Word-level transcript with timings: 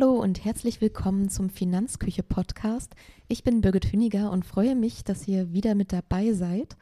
Hallo 0.00 0.12
und 0.12 0.46
herzlich 0.46 0.80
willkommen 0.80 1.28
zum 1.28 1.50
Finanzküche 1.50 2.22
Podcast. 2.22 2.94
Ich 3.28 3.44
bin 3.44 3.60
Birgit 3.60 3.92
Hüniger 3.92 4.30
und 4.30 4.46
freue 4.46 4.74
mich, 4.74 5.04
dass 5.04 5.28
ihr 5.28 5.52
wieder 5.52 5.74
mit 5.74 5.92
dabei 5.92 6.32
seid. 6.32 6.78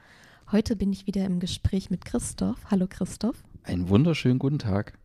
Heute 0.53 0.77
bin 0.77 0.93
ich 0.93 1.09
wieder 1.09 1.25
im 1.25 1.41
Gespräch 1.41 1.91
mit 1.91 2.05
Christoph. 2.05 2.59
Hallo 2.71 2.87
Christoph. 2.89 3.43
Einen 3.65 3.89
wunderschönen 3.89 4.39
guten 4.39 4.61
Tag. 4.61 4.97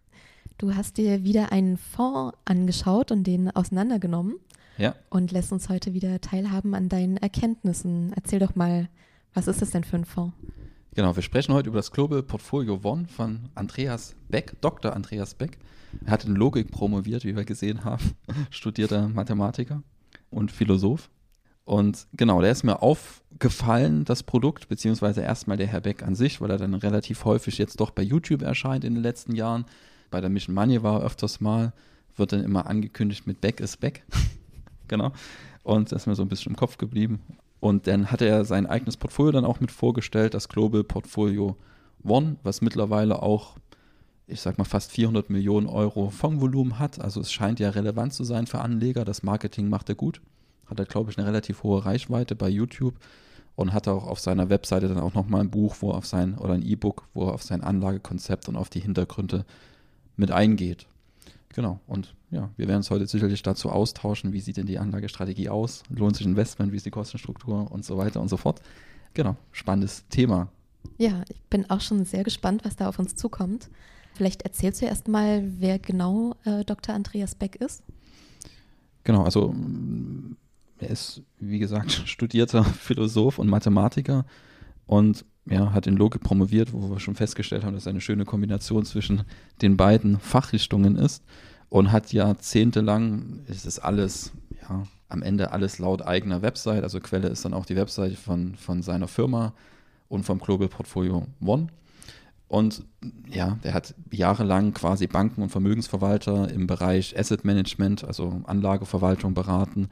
Du 0.60 0.76
hast 0.76 0.98
dir 0.98 1.24
wieder 1.24 1.52
einen 1.52 1.78
Fonds 1.78 2.38
angeschaut 2.46 3.12
und 3.12 3.26
den 3.26 3.50
auseinandergenommen. 3.50 4.36
Ja. 4.78 4.94
Und 5.10 5.32
lässt 5.32 5.52
uns 5.52 5.70
heute 5.70 5.96
wieder 5.96 6.22
teilhaben 6.22 6.76
an 6.76 6.90
deinen 6.90 7.18
Erkenntnissen. 7.18 8.14
Erzähl 8.16 8.38
doch 8.38 8.54
mal, 8.56 8.90
was 9.34 9.48
ist 9.48 9.64
das 9.64 9.72
denn 9.72 9.86
für 9.86 9.96
ein 9.96 10.06
Fonds? 10.06 10.36
Genau, 10.94 11.16
wir 11.16 11.24
sprechen 11.24 11.56
heute 11.56 11.70
über 11.70 11.80
das 11.80 11.92
Global 11.92 12.22
Portfolio 12.22 12.80
One 12.84 13.08
von 13.08 13.50
Andreas 13.56 14.16
Beck, 14.30 14.56
Dr. 14.62 14.94
Andreas 14.94 15.34
Beck. 15.34 15.58
Er 16.06 16.12
hat 16.12 16.26
in 16.26 16.36
Logik 16.36 16.72
promoviert, 16.72 17.24
wie 17.24 17.36
wir 17.36 17.46
gesehen 17.46 17.84
haben, 17.84 18.12
studierter 18.50 19.08
Mathematiker 19.08 19.84
und 20.30 20.52
Philosoph. 20.52 21.10
Und 21.66 22.08
genau, 22.14 22.42
der 22.42 22.52
ist 22.52 22.64
mir 22.64 22.82
aufgefallen, 22.82 24.04
das 24.04 24.24
Produkt, 24.24 24.68
beziehungsweise 24.68 25.22
erstmal 25.22 25.58
der 25.58 25.68
Herr 25.68 25.82
Beck 25.82 26.04
an 26.04 26.16
sich, 26.16 26.42
weil 26.42 26.52
er 26.52 26.58
dann 26.58 26.74
relativ 26.74 27.24
häufig 27.24 27.58
jetzt 27.58 27.80
doch 27.80 27.92
bei 27.92 28.02
YouTube 28.02 28.42
erscheint 28.42 28.84
in 28.84 28.96
den 28.96 29.04
letzten 29.04 29.34
Jahren. 29.34 29.66
Bei 30.12 30.20
der 30.20 30.30
Mission 30.30 30.56
Money 30.56 30.84
war 30.84 31.00
er 31.00 31.06
öfters 31.06 31.40
mal, 31.40 31.72
wird 32.16 32.34
dann 32.34 32.44
immer 32.44 32.68
angekündigt 32.68 33.26
mit 33.28 33.40
Beck 33.40 33.62
ist 33.62 33.80
Beck. 33.80 34.04
genau. 34.88 35.14
Und 35.64 35.92
das 35.92 36.04
ist 36.04 36.08
mir 36.08 36.16
so 36.16 36.22
ein 36.22 36.28
bisschen 36.28 36.52
im 36.52 36.58
Kopf 36.58 36.78
geblieben. 36.78 37.22
Und 37.62 37.88
dann 37.88 38.12
hat 38.12 38.22
er 38.22 38.44
sein 38.44 38.66
eigenes 38.66 38.98
Portfolio 38.98 39.32
dann 39.32 39.46
auch 39.46 39.62
mit 39.62 39.72
vorgestellt, 39.72 40.34
das 40.34 40.50
Global 40.50 40.84
Portfolio 40.84 41.56
One, 42.04 42.36
was 42.44 42.62
mittlerweile 42.62 43.22
auch 43.24 43.56
ich 44.28 44.42
sag 44.42 44.58
mal, 44.58 44.64
fast 44.64 44.92
400 44.92 45.30
Millionen 45.30 45.68
Euro 45.68 46.10
Fondsvolumen 46.10 46.80
hat. 46.80 47.00
Also 47.02 47.22
es 47.22 47.32
scheint 47.32 47.60
ja 47.60 47.70
relevant 47.70 48.14
zu 48.14 48.24
sein 48.24 48.48
für 48.48 48.60
Anleger. 48.60 49.06
Das 49.06 49.24
Marketing 49.24 49.70
macht 49.70 49.90
er 49.90 49.96
gut. 49.96 50.22
Hat 50.66 50.80
er, 50.80 50.86
glaube 50.86 51.12
ich, 51.12 51.18
eine 51.18 51.28
relativ 51.28 51.64
hohe 51.64 51.86
Reichweite 51.86 52.36
bei 52.36 52.50
YouTube 52.50 52.96
und 53.56 53.74
hat 53.74 53.88
auch 53.88 54.08
auf 54.08 54.20
seiner 54.20 54.50
Webseite 54.50 54.88
dann 54.88 55.00
auch 55.00 55.14
nochmal 55.14 55.42
ein 55.42 55.52
Buch, 55.52 55.76
wo 55.82 55.92
auf 55.92 56.06
sein, 56.06 56.38
oder 56.38 56.54
ein 56.54 56.64
E-Book, 56.64 57.08
wo 57.14 57.28
er 57.28 57.34
auf 57.34 57.44
sein 57.44 57.62
Anlagekonzept 57.62 58.48
und 58.48 58.56
auf 58.56 58.70
die 58.70 58.80
Hintergründe 58.80 59.46
mit 60.16 60.32
eingeht. 60.32 60.88
Genau. 61.50 61.80
Und 61.86 62.16
ja, 62.32 62.50
wir 62.58 62.68
werden 62.68 62.78
uns 62.78 62.90
heute 62.90 63.06
sicherlich 63.06 63.44
dazu 63.44 63.70
austauschen, 63.70 64.34
wie 64.34 64.40
sieht 64.40 64.58
denn 64.58 64.66
die 64.66 64.80
Anlagestrategie 64.80 65.50
aus? 65.50 65.84
Lohnt 65.90 66.16
sich 66.16 66.26
Investment? 66.26 66.72
Wie 66.72 66.78
ist 66.78 66.86
die 66.86 66.92
Kostenstruktur 66.92 67.72
und 67.72 67.86
so 67.86 67.98
weiter 67.98 68.22
und 68.22 68.30
so 68.30 68.38
fort? 68.38 68.62
Genau. 69.14 69.36
Spannendes 69.52 70.08
Thema. 70.10 70.50
Ja, 70.98 71.24
ich 71.30 71.42
bin 71.44 71.70
auch 71.70 71.82
schon 71.82 72.04
sehr 72.06 72.24
gespannt, 72.24 72.66
was 72.66 72.76
da 72.76 72.90
auf 72.90 72.98
uns 72.98 73.16
zukommt. 73.16 73.70
Vielleicht 74.14 74.44
erzählst 74.44 74.82
du 74.82 74.86
erst 74.86 75.08
mal, 75.08 75.44
wer 75.60 75.80
genau 75.80 76.36
äh, 76.46 76.64
Dr. 76.64 76.94
Andreas 76.94 77.36
Beck 77.36 77.56
ist. 77.56 77.84
Genau, 79.04 79.24
also 79.24 79.54
er 80.80 80.90
ist, 80.90 81.22
wie 81.40 81.60
gesagt, 81.60 81.92
studierter 82.06 82.64
Philosoph 82.64 83.40
und 83.40 83.50
Mathematiker 83.50 84.26
und 84.86 85.26
ja, 85.46 85.74
hat 85.74 85.88
in 85.88 85.98
Logik 85.98 86.22
promoviert, 86.22 86.72
wo 86.72 86.90
wir 86.90 87.00
schon 87.00 87.16
festgestellt 87.16 87.66
haben, 87.66 87.74
dass 87.74 87.88
eine 87.88 88.02
schöne 88.02 88.24
Kombination 88.24 88.86
zwischen 88.86 89.24
den 89.62 89.76
beiden 89.76 90.20
Fachrichtungen 90.20 90.96
ist 90.96 91.24
und 91.70 91.92
hat 91.92 92.14
jahrzehntelang, 92.14 93.42
ist 93.48 93.66
es 93.66 93.80
alles, 93.80 94.32
ja, 94.62 94.84
am 95.10 95.22
Ende 95.22 95.52
alles 95.52 95.80
laut 95.80 96.02
eigener 96.02 96.42
Website, 96.42 96.84
also 96.84 97.00
Quelle 97.00 97.28
ist 97.28 97.44
dann 97.44 97.54
auch 97.54 97.66
die 97.66 97.76
Website 97.76 98.16
von, 98.16 98.56
von 98.56 98.82
seiner 98.82 99.08
Firma 99.08 99.54
und 100.08 100.24
vom 100.24 100.40
Global 100.40 100.70
Portfolio 100.70 101.28
One 101.42 101.68
und 102.54 102.86
ja, 103.32 103.58
der 103.64 103.74
hat 103.74 103.96
jahrelang 104.12 104.76
quasi 104.76 105.08
Banken 105.08 105.42
und 105.42 105.50
Vermögensverwalter 105.50 106.52
im 106.52 106.68
Bereich 106.68 107.18
Asset 107.18 107.44
Management, 107.46 108.04
also 108.04 108.44
Anlageverwaltung 108.44 109.34
beraten 109.34 109.90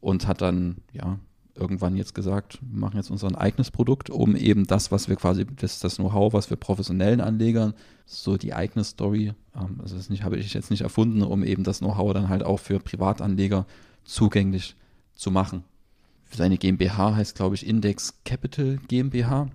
und 0.00 0.26
hat 0.26 0.40
dann 0.40 0.78
ja 0.92 1.20
irgendwann 1.54 1.94
jetzt 1.94 2.12
gesagt, 2.12 2.58
wir 2.60 2.80
machen 2.80 2.96
jetzt 2.96 3.12
unser 3.12 3.40
eigenes 3.40 3.70
Produkt, 3.70 4.10
um 4.10 4.34
eben 4.34 4.66
das, 4.66 4.90
was 4.90 5.08
wir 5.08 5.14
quasi, 5.14 5.46
das, 5.46 5.78
das 5.78 5.98
Know-how, 5.98 6.32
was 6.32 6.50
wir 6.50 6.56
professionellen 6.56 7.20
Anlegern, 7.20 7.72
so 8.04 8.36
die 8.36 8.52
eigene 8.52 8.82
Story, 8.82 9.34
ähm, 9.54 9.78
also 9.80 9.94
das 9.94 10.10
nicht, 10.10 10.24
habe 10.24 10.38
ich 10.38 10.54
jetzt 10.54 10.72
nicht 10.72 10.82
erfunden, 10.82 11.22
um 11.22 11.44
eben 11.44 11.62
das 11.62 11.78
Know-how 11.78 12.14
dann 12.14 12.28
halt 12.28 12.42
auch 12.42 12.58
für 12.58 12.80
Privatanleger 12.80 13.64
zugänglich 14.02 14.74
zu 15.14 15.30
machen. 15.30 15.62
Seine 16.34 16.58
GmbH 16.58 17.14
heißt, 17.14 17.36
glaube 17.36 17.54
ich, 17.54 17.64
Index 17.64 18.18
Capital 18.24 18.80
GmbH. 18.88 19.50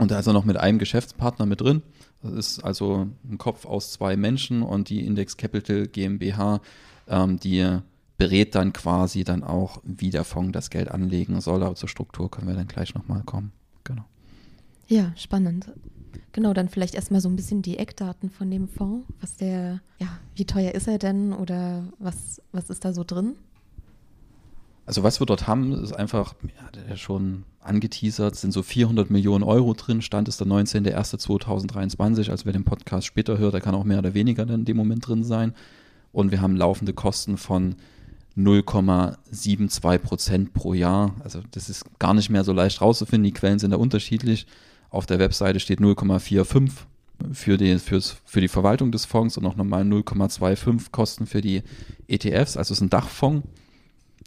Und 0.00 0.10
da 0.10 0.18
ist 0.18 0.26
er 0.26 0.32
noch 0.32 0.44
mit 0.44 0.56
einem 0.56 0.78
Geschäftspartner 0.78 1.46
mit 1.46 1.60
drin. 1.60 1.82
Das 2.22 2.32
ist 2.32 2.64
also 2.64 3.06
ein 3.28 3.38
Kopf 3.38 3.66
aus 3.66 3.92
zwei 3.92 4.16
Menschen 4.16 4.62
und 4.62 4.88
die 4.88 5.06
Index 5.06 5.36
Capital 5.36 5.86
GmbH, 5.86 6.60
ähm, 7.08 7.38
die 7.38 7.78
berät 8.16 8.54
dann 8.54 8.72
quasi 8.72 9.24
dann 9.24 9.42
auch, 9.42 9.80
wie 9.84 10.10
der 10.10 10.24
Fonds 10.24 10.52
das 10.52 10.70
Geld 10.70 10.90
anlegen 10.90 11.40
soll. 11.40 11.62
Aber 11.62 11.74
zur 11.74 11.88
Struktur 11.88 12.30
können 12.30 12.48
wir 12.48 12.54
dann 12.54 12.68
gleich 12.68 12.94
nochmal 12.94 13.22
kommen. 13.24 13.52
Genau. 13.84 14.04
Ja, 14.88 15.12
spannend. 15.16 15.70
Genau, 16.32 16.52
dann 16.52 16.68
vielleicht 16.68 16.94
erstmal 16.94 17.20
so 17.20 17.28
ein 17.28 17.36
bisschen 17.36 17.62
die 17.62 17.78
Eckdaten 17.78 18.30
von 18.30 18.50
dem 18.50 18.68
Fonds. 18.68 19.06
Was 19.20 19.36
der, 19.36 19.80
ja, 19.98 20.08
wie 20.34 20.44
teuer 20.44 20.72
ist 20.72 20.88
er 20.88 20.98
denn 20.98 21.32
oder 21.32 21.84
was, 21.98 22.40
was 22.52 22.70
ist 22.70 22.84
da 22.84 22.92
so 22.92 23.04
drin? 23.04 23.36
Also 24.90 25.04
was 25.04 25.20
wir 25.20 25.26
dort 25.26 25.46
haben, 25.46 25.72
ist 25.84 25.92
einfach, 25.92 26.34
ja, 26.88 26.96
schon 26.96 27.44
angeteasert, 27.60 28.34
sind 28.34 28.50
so 28.50 28.64
400 28.64 29.08
Millionen 29.08 29.44
Euro 29.44 29.72
drin. 29.74 30.02
Stand 30.02 30.26
ist 30.26 30.40
der 30.40 30.48
19.01.2023, 30.48 32.28
als 32.28 32.44
wer 32.44 32.52
den 32.52 32.64
Podcast 32.64 33.06
später 33.06 33.38
hört, 33.38 33.54
der 33.54 33.60
kann 33.60 33.76
auch 33.76 33.84
mehr 33.84 34.00
oder 34.00 34.14
weniger 34.14 34.50
in 34.50 34.64
dem 34.64 34.76
Moment 34.76 35.06
drin 35.06 35.22
sein. 35.22 35.54
Und 36.10 36.32
wir 36.32 36.40
haben 36.40 36.56
laufende 36.56 36.92
Kosten 36.92 37.36
von 37.36 37.76
0,72 38.36 39.98
Prozent 39.98 40.54
pro 40.54 40.74
Jahr. 40.74 41.14
Also 41.22 41.38
das 41.52 41.68
ist 41.68 41.84
gar 42.00 42.12
nicht 42.12 42.28
mehr 42.28 42.42
so 42.42 42.52
leicht 42.52 42.80
rauszufinden. 42.80 43.22
Die 43.22 43.32
Quellen 43.32 43.60
sind 43.60 43.70
da 43.70 43.76
unterschiedlich. 43.76 44.44
Auf 44.90 45.06
der 45.06 45.20
Webseite 45.20 45.60
steht 45.60 45.78
0,45 45.78 46.72
für 47.32 48.00
für 48.24 48.40
die 48.40 48.48
Verwaltung 48.48 48.90
des 48.90 49.04
Fonds 49.04 49.36
und 49.36 49.46
auch 49.46 49.54
nochmal 49.54 49.84
0,25 49.84 50.90
Kosten 50.90 51.26
für 51.26 51.42
die 51.42 51.62
ETFs. 52.08 52.56
Also 52.56 52.72
es 52.72 52.78
ist 52.78 52.80
ein 52.80 52.90
Dachfonds 52.90 53.46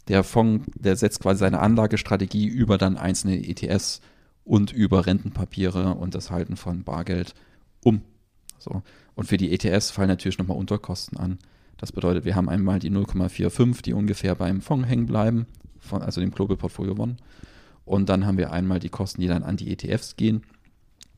der 0.08 0.24
Fonds, 0.24 0.66
der 0.74 0.96
setzt 0.96 1.20
quasi 1.20 1.40
seine 1.40 1.60
Anlagestrategie 1.60 2.46
über 2.46 2.78
dann 2.78 2.96
einzelne 2.96 3.36
ETS 3.36 4.00
und 4.44 4.72
über 4.72 5.06
Rentenpapiere 5.06 5.94
und 5.94 6.14
das 6.14 6.30
Halten 6.30 6.56
von 6.56 6.84
Bargeld 6.84 7.34
um. 7.82 8.02
So. 8.58 8.82
Und 9.14 9.26
für 9.26 9.36
die 9.36 9.52
ETS 9.52 9.90
fallen 9.90 10.08
natürlich 10.08 10.38
nochmal 10.38 10.58
Unterkosten 10.58 11.18
an. 11.18 11.38
Das 11.78 11.92
bedeutet, 11.92 12.24
wir 12.24 12.34
haben 12.34 12.48
einmal 12.48 12.78
die 12.78 12.90
0,45, 12.90 13.82
die 13.82 13.92
ungefähr 13.92 14.34
beim 14.34 14.60
Fonds 14.60 14.88
hängen 14.88 15.06
bleiben, 15.06 15.46
von, 15.78 16.02
also 16.02 16.20
dem 16.20 16.30
Global 16.30 16.56
Portfolio 16.56 16.94
One. 16.94 17.16
Und 17.84 18.08
dann 18.08 18.26
haben 18.26 18.38
wir 18.38 18.52
einmal 18.52 18.80
die 18.80 18.88
Kosten, 18.88 19.20
die 19.20 19.28
dann 19.28 19.42
an 19.42 19.56
die 19.56 19.70
ETFs 19.70 20.16
gehen. 20.16 20.42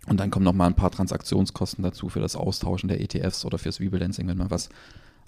Und 0.06 0.18
dann 0.20 0.30
kommen 0.30 0.44
nochmal 0.44 0.68
ein 0.68 0.76
paar 0.76 0.90
Transaktionskosten 0.90 1.82
dazu 1.82 2.08
für 2.08 2.20
das 2.20 2.36
Austauschen 2.36 2.88
der 2.88 3.00
ETFs 3.00 3.44
oder 3.44 3.58
fürs 3.58 3.80
Rebalancing, 3.80 4.26
wenn 4.28 4.38
mal 4.38 4.50
was 4.50 4.68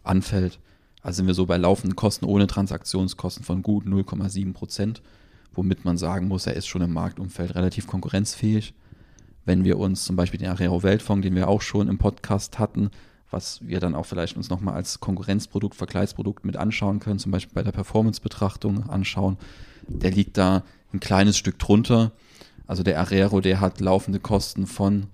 anfällt. 0.05 0.59
Also 1.03 1.19
sind 1.19 1.27
wir 1.27 1.35
so 1.35 1.47
bei 1.47 1.57
laufenden 1.57 1.97
Kosten 1.97 2.25
ohne 2.25 2.47
Transaktionskosten 2.47 3.45
von 3.45 3.63
gut 3.63 3.87
0,7 3.87 4.53
Prozent, 4.53 5.03
womit 5.53 5.85
man 5.85 5.97
sagen 5.97 6.29
muss, 6.29 6.47
er 6.47 6.55
ist 6.55 6.67
schon 6.67 6.83
im 6.83 6.93
Marktumfeld 6.93 7.55
relativ 7.55 7.87
konkurrenzfähig. 7.87 8.75
Wenn 9.45 9.65
wir 9.65 9.79
uns 9.79 10.05
zum 10.05 10.17
Beispiel 10.17 10.39
den 10.39 10.51
Arero 10.51 10.83
Weltfonds, 10.83 11.23
den 11.23 11.35
wir 11.35 11.49
auch 11.49 11.63
schon 11.63 11.89
im 11.89 11.99
Podcast 11.99 12.59
hatten, 12.59 12.91
was 13.31 13.61
wir 13.67 13.81
dann 13.81 13.95
auch 13.95 14.07
vielleicht 14.07 14.37
uns 14.37 14.49
nochmal 14.49 14.75
als 14.75 15.01
Konkurrenzprodukt, 15.01 15.75
Vergleichsprodukt 15.75 16.45
mit 16.45 16.57
anschauen 16.57 16.99
können, 16.99 17.19
zum 17.19 17.33
Beispiel 17.33 17.55
bei 17.55 17.63
der 17.63 17.73
Performance-Betrachtung 17.73 18.89
anschauen, 18.89 19.37
der 19.87 20.11
liegt 20.11 20.37
da 20.39 20.65
ein 20.93 21.01
kleines 21.01 21.37
Stück 21.37 21.59
drunter. 21.59 22.13
Also 22.67 22.83
der 22.83 22.99
Arero, 23.01 23.41
der 23.41 23.61
hat 23.61 23.81
laufende 23.81 24.21
Kosten 24.21 24.67
von, 24.67 25.07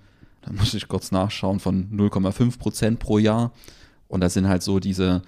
da 0.43 0.53
muss 0.53 0.75
ich 0.75 0.89
kurz 0.89 1.13
nachschauen, 1.13 1.61
von 1.61 1.91
0,5 1.91 2.59
Prozent 2.59 2.99
pro 2.99 3.19
Jahr. 3.19 3.53
Und 4.09 4.21
das 4.21 4.35
sind 4.35 4.49
halt 4.49 4.63
so 4.63 4.79
diese 4.79 5.23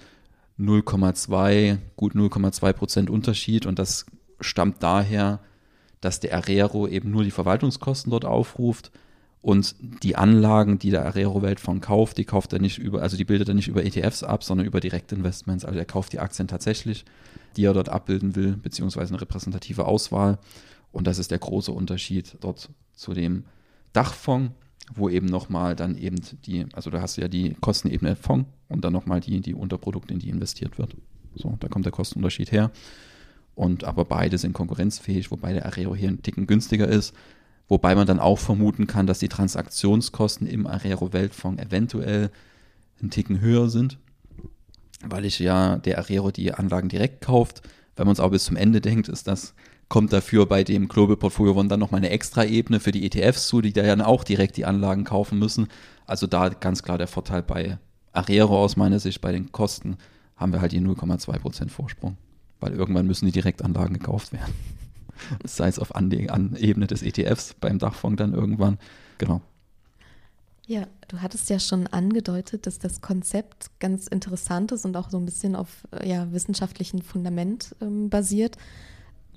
0,2, 0.59 1.77
gut 1.95 2.13
0,2 2.13 2.73
Prozent 2.73 3.09
Unterschied 3.09 3.65
und 3.65 3.79
das 3.79 4.05
stammt 4.39 4.81
daher, 4.81 5.39
dass 6.01 6.19
der 6.19 6.35
Arero 6.35 6.87
eben 6.87 7.11
nur 7.11 7.23
die 7.23 7.31
Verwaltungskosten 7.31 8.11
dort 8.11 8.25
aufruft 8.25 8.91
und 9.41 9.75
die 10.03 10.15
Anlagen, 10.15 10.79
die 10.79 10.89
der 10.89 11.05
Arero 11.05 11.41
Weltfonds 11.41 11.85
kauft, 11.85 12.17
die 12.17 12.25
kauft 12.25 12.53
er 12.53 12.59
nicht 12.59 12.79
über, 12.79 13.01
also 13.01 13.17
die 13.17 13.25
bildet 13.25 13.47
er 13.47 13.53
nicht 13.53 13.67
über 13.67 13.85
ETFs 13.85 14.23
ab, 14.23 14.43
sondern 14.43 14.65
über 14.65 14.79
Direktinvestments. 14.79 15.63
Also 15.63 15.77
er 15.79 15.85
kauft 15.85 16.13
die 16.13 16.19
Aktien 16.19 16.47
tatsächlich, 16.47 17.05
die 17.55 17.65
er 17.65 17.73
dort 17.73 17.89
abbilden 17.89 18.35
will, 18.35 18.57
beziehungsweise 18.57 19.13
eine 19.13 19.21
repräsentative 19.21 19.85
Auswahl. 19.85 20.39
Und 20.91 21.07
das 21.07 21.19
ist 21.19 21.31
der 21.31 21.39
große 21.39 21.71
Unterschied 21.71 22.37
dort 22.41 22.69
zu 22.93 23.13
dem 23.13 23.45
Dachfonds, 23.93 24.53
wo 24.93 25.09
eben 25.09 25.27
nochmal 25.27 25.75
dann 25.75 25.97
eben 25.97 26.15
die, 26.45 26.65
also 26.73 26.89
da 26.89 27.01
hast 27.01 27.17
du 27.17 27.21
ja 27.21 27.27
die 27.27 27.55
Kostenebene 27.59 28.15
Fonds 28.15 28.49
und 28.69 28.83
dann 28.83 28.93
nochmal 28.93 29.19
die, 29.19 29.41
die 29.41 29.53
Unterprodukte, 29.53 30.13
in 30.13 30.19
die 30.19 30.29
investiert 30.29 30.77
wird. 30.77 30.95
So, 31.35 31.55
da 31.59 31.67
kommt 31.67 31.85
der 31.85 31.91
Kostenunterschied 31.91 32.51
her. 32.51 32.71
Und 33.55 33.83
aber 33.83 34.05
beide 34.05 34.37
sind 34.37 34.53
konkurrenzfähig, 34.53 35.31
wobei 35.31 35.53
der 35.53 35.65
Areo 35.65 35.95
hier 35.95 36.09
einen 36.09 36.21
Ticken 36.21 36.47
günstiger 36.47 36.87
ist. 36.87 37.13
Wobei 37.67 37.95
man 37.95 38.07
dann 38.07 38.19
auch 38.19 38.39
vermuten 38.39 38.87
kann, 38.87 39.07
dass 39.07 39.19
die 39.19 39.27
Transaktionskosten 39.27 40.47
im 40.47 40.67
Arero 40.67 41.11
Weltfonds 41.11 41.61
eventuell 41.61 42.31
einen 43.01 43.09
Ticken 43.09 43.41
höher 43.41 43.69
sind. 43.69 43.97
weil 45.03 45.25
ich 45.25 45.39
ja 45.39 45.77
der 45.77 45.97
Arero 45.99 46.31
die 46.31 46.53
Anlagen 46.53 46.89
direkt 46.89 47.21
kauft. 47.21 47.61
Wenn 47.95 48.05
man 48.05 48.13
es 48.13 48.19
auch 48.19 48.31
bis 48.31 48.45
zum 48.45 48.55
Ende 48.55 48.81
denkt, 48.81 49.09
ist 49.09 49.27
das, 49.27 49.53
kommt 49.89 50.11
dafür 50.11 50.45
bei 50.45 50.63
dem 50.63 50.87
Global 50.87 51.15
Portfolio 51.15 51.53
One 51.57 51.69
dann 51.69 51.79
nochmal 51.79 51.99
eine 51.99 52.09
extra 52.09 52.43
Ebene 52.43 52.79
für 52.79 52.91
die 52.91 53.05
ETFs 53.05 53.47
zu, 53.47 53.61
die 53.61 53.73
da 53.73 53.85
ja 53.85 54.05
auch 54.05 54.23
direkt 54.23 54.57
die 54.57 54.65
Anlagen 54.65 55.03
kaufen 55.03 55.39
müssen. 55.39 55.67
Also 56.05 56.27
da 56.27 56.49
ganz 56.49 56.83
klar 56.83 56.97
der 56.97 57.07
Vorteil 57.07 57.43
bei 57.43 57.77
Arero 58.11 58.63
aus 58.63 58.75
meiner 58.75 58.99
Sicht, 58.99 59.21
bei 59.21 59.31
den 59.31 59.51
Kosten 59.51 59.97
haben 60.35 60.51
wir 60.51 60.61
halt 60.61 60.71
die 60.71 60.81
0,2% 60.81 61.69
Vorsprung, 61.69 62.17
weil 62.59 62.73
irgendwann 62.73 63.07
müssen 63.07 63.25
die 63.25 63.31
Direktanlagen 63.31 63.97
gekauft 63.97 64.33
werden. 64.33 64.53
Sei 65.43 65.67
es 65.67 65.79
auf 65.79 65.95
an, 65.95 66.11
an 66.29 66.55
Ebene 66.57 66.87
des 66.87 67.01
ETFs 67.01 67.55
beim 67.59 67.79
Dachfonds 67.79 68.17
dann 68.17 68.33
irgendwann. 68.33 68.77
Genau. 69.17 69.41
Ja, 70.67 70.85
du 71.07 71.21
hattest 71.21 71.49
ja 71.49 71.59
schon 71.59 71.87
angedeutet, 71.87 72.67
dass 72.67 72.77
das 72.77 72.99
Konzept 72.99 73.71
ganz 73.79 74.05
interessant 74.07 74.73
ist 74.73 74.85
und 74.85 74.97
auch 74.97 75.09
so 75.09 75.17
ein 75.17 75.25
bisschen 75.25 75.55
auf 75.55 75.87
ja, 76.03 76.29
wissenschaftlichen 76.33 77.01
Fundament 77.01 77.73
ähm, 77.81 78.09
basiert. 78.09 78.57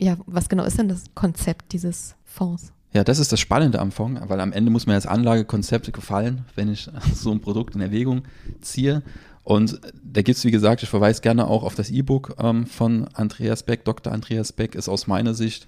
Ja, 0.00 0.16
was 0.26 0.48
genau 0.48 0.64
ist 0.64 0.78
denn 0.78 0.88
das 0.88 1.04
Konzept 1.14 1.72
dieses 1.72 2.14
Fonds? 2.24 2.72
Ja, 2.92 3.04
das 3.04 3.18
ist 3.18 3.30
das 3.30 3.38
Spannende 3.38 3.78
am 3.78 3.92
Fonds, 3.92 4.20
weil 4.26 4.40
am 4.40 4.52
Ende 4.52 4.70
muss 4.70 4.86
mir 4.86 4.94
als 4.94 5.06
Anlagekonzept 5.06 5.92
gefallen, 5.92 6.44
wenn 6.56 6.72
ich 6.72 6.90
so 7.14 7.30
ein 7.30 7.40
Produkt 7.40 7.74
in 7.74 7.80
Erwägung 7.80 8.22
ziehe. 8.60 9.02
Und 9.44 9.80
da 10.02 10.22
gibt 10.22 10.38
es, 10.38 10.44
wie 10.44 10.50
gesagt, 10.50 10.82
ich 10.82 10.88
verweise 10.88 11.20
gerne 11.22 11.46
auch 11.46 11.62
auf 11.62 11.74
das 11.74 11.90
E-Book 11.90 12.36
ähm, 12.38 12.66
von 12.66 13.08
Andreas 13.14 13.62
Beck. 13.62 13.84
Dr. 13.84 14.12
Andreas 14.12 14.52
Beck 14.52 14.74
ist 14.74 14.88
aus 14.88 15.06
meiner 15.06 15.34
Sicht 15.34 15.66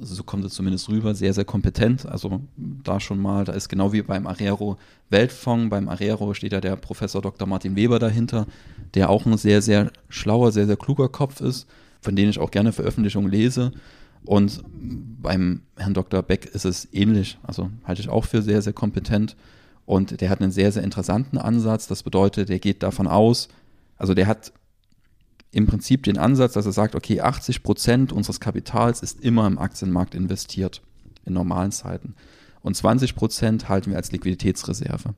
so 0.00 0.22
kommt 0.22 0.44
es 0.44 0.54
zumindest 0.54 0.88
rüber, 0.88 1.14
sehr, 1.14 1.34
sehr 1.34 1.44
kompetent. 1.44 2.06
Also 2.06 2.40
da 2.56 3.00
schon 3.00 3.20
mal, 3.20 3.44
da 3.44 3.52
ist 3.52 3.68
genau 3.68 3.92
wie 3.92 4.02
beim 4.02 4.26
Arero 4.26 4.78
Weltfonds, 5.10 5.70
beim 5.70 5.88
Arero 5.88 6.32
steht 6.34 6.52
ja 6.52 6.60
der 6.60 6.76
Professor 6.76 7.20
Dr. 7.20 7.46
Martin 7.46 7.76
Weber 7.76 7.98
dahinter, 7.98 8.46
der 8.94 9.10
auch 9.10 9.26
ein 9.26 9.36
sehr, 9.36 9.62
sehr 9.62 9.90
schlauer, 10.08 10.52
sehr, 10.52 10.66
sehr 10.66 10.76
kluger 10.76 11.08
Kopf 11.08 11.40
ist, 11.40 11.66
von 12.00 12.16
dem 12.16 12.28
ich 12.28 12.38
auch 12.38 12.50
gerne 12.50 12.72
Veröffentlichungen 12.72 13.30
lese. 13.30 13.72
Und 14.24 14.62
beim 14.64 15.62
Herrn 15.76 15.94
Dr. 15.94 16.22
Beck 16.22 16.46
ist 16.46 16.64
es 16.64 16.88
ähnlich. 16.92 17.38
Also 17.42 17.70
halte 17.84 18.02
ich 18.02 18.08
auch 18.08 18.24
für 18.24 18.42
sehr, 18.42 18.62
sehr 18.62 18.72
kompetent. 18.72 19.36
Und 19.86 20.20
der 20.20 20.30
hat 20.30 20.40
einen 20.40 20.52
sehr, 20.52 20.70
sehr 20.72 20.84
interessanten 20.84 21.38
Ansatz. 21.38 21.86
Das 21.86 22.02
bedeutet, 22.02 22.48
der 22.48 22.58
geht 22.58 22.82
davon 22.82 23.06
aus, 23.06 23.48
also 23.96 24.14
der 24.14 24.26
hat 24.26 24.52
im 25.52 25.66
Prinzip 25.66 26.04
den 26.04 26.16
Ansatz, 26.16 26.52
dass 26.52 26.64
er 26.64 26.72
sagt, 26.72 26.94
okay, 26.94 27.20
80 27.20 27.62
Prozent 27.62 28.12
unseres 28.12 28.40
Kapitals 28.40 29.02
ist 29.02 29.20
immer 29.20 29.46
im 29.46 29.58
Aktienmarkt 29.58 30.14
investiert 30.14 30.80
in 31.26 31.34
normalen 31.34 31.72
Zeiten 31.72 32.14
und 32.62 32.76
20 32.76 33.14
Prozent 33.14 33.68
halten 33.68 33.90
wir 33.90 33.96
als 33.96 34.12
Liquiditätsreserve. 34.12 35.14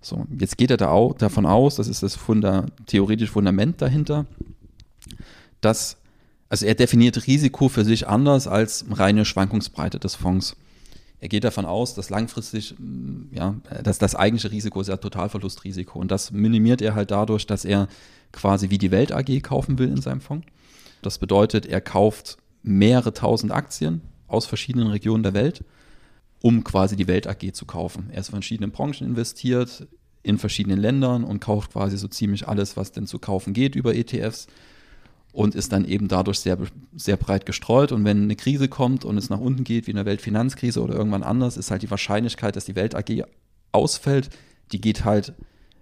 So, 0.00 0.26
jetzt 0.36 0.58
geht 0.58 0.70
er 0.70 0.76
da 0.76 0.88
auch 0.88 1.14
davon 1.14 1.46
aus, 1.46 1.76
das 1.76 1.88
ist 1.88 2.02
das 2.02 2.16
Funda, 2.16 2.66
theoretische 2.86 3.32
Fundament 3.32 3.80
dahinter, 3.80 4.26
dass, 5.62 5.96
also 6.50 6.66
er 6.66 6.74
definiert 6.74 7.26
Risiko 7.26 7.68
für 7.68 7.84
sich 7.84 8.06
anders 8.06 8.46
als 8.46 8.84
reine 8.90 9.24
Schwankungsbreite 9.24 9.98
des 9.98 10.14
Fonds. 10.14 10.56
Er 11.20 11.28
geht 11.28 11.44
davon 11.44 11.64
aus, 11.64 11.94
dass 11.94 12.10
langfristig, 12.10 12.74
ja, 13.30 13.54
dass 13.82 13.98
das 13.98 14.14
eigentliche 14.14 14.50
Risiko 14.50 14.80
ist 14.80 14.88
ja 14.88 14.96
Totalverlustrisiko 14.96 15.98
und 15.98 16.10
das 16.10 16.32
minimiert 16.32 16.82
er 16.82 16.94
halt 16.94 17.12
dadurch, 17.12 17.46
dass 17.46 17.64
er 17.64 17.88
quasi 18.32 18.70
wie 18.70 18.78
die 18.78 18.90
Welt 18.90 19.12
AG 19.12 19.40
kaufen 19.42 19.78
will 19.78 19.88
in 19.88 20.00
seinem 20.00 20.20
Fonds. 20.20 20.46
Das 21.00 21.18
bedeutet, 21.18 21.64
er 21.66 21.80
kauft 21.80 22.38
mehrere 22.62 23.12
tausend 23.12 23.52
Aktien 23.52 24.02
aus 24.26 24.46
verschiedenen 24.46 24.88
Regionen 24.88 25.22
der 25.22 25.34
Welt, 25.34 25.64
um 26.40 26.64
quasi 26.64 26.96
die 26.96 27.06
Welt 27.06 27.28
AG 27.28 27.52
zu 27.52 27.66
kaufen. 27.66 28.08
Er 28.10 28.20
ist 28.20 28.28
in 28.28 28.34
verschiedenen 28.34 28.72
Branchen 28.72 29.06
investiert, 29.06 29.86
in 30.24 30.38
verschiedenen 30.38 30.78
Ländern 30.78 31.24
und 31.24 31.40
kauft 31.40 31.72
quasi 31.72 31.96
so 31.96 32.08
ziemlich 32.08 32.48
alles, 32.48 32.76
was 32.76 32.92
denn 32.92 33.06
zu 33.06 33.18
kaufen 33.18 33.52
geht 33.52 33.76
über 33.76 33.94
ETFs 33.94 34.46
und 35.32 35.54
ist 35.54 35.72
dann 35.72 35.84
eben 35.84 36.08
dadurch 36.08 36.40
sehr, 36.40 36.58
sehr 36.94 37.16
breit 37.16 37.46
gestreut. 37.46 37.90
Und 37.90 38.04
wenn 38.04 38.24
eine 38.24 38.36
Krise 38.36 38.68
kommt 38.68 39.04
und 39.04 39.16
es 39.16 39.30
nach 39.30 39.40
unten 39.40 39.64
geht, 39.64 39.86
wie 39.86 39.92
in 39.92 39.96
der 39.96 40.06
Weltfinanzkrise 40.06 40.82
oder 40.82 40.94
irgendwann 40.94 41.22
anders, 41.22 41.56
ist 41.56 41.70
halt 41.70 41.82
die 41.82 41.90
Wahrscheinlichkeit, 41.90 42.54
dass 42.54 42.66
die 42.66 42.76
Welt 42.76 42.94
AG 42.94 43.24
ausfällt, 43.72 44.28
die 44.72 44.80
geht 44.80 45.04
halt, 45.04 45.32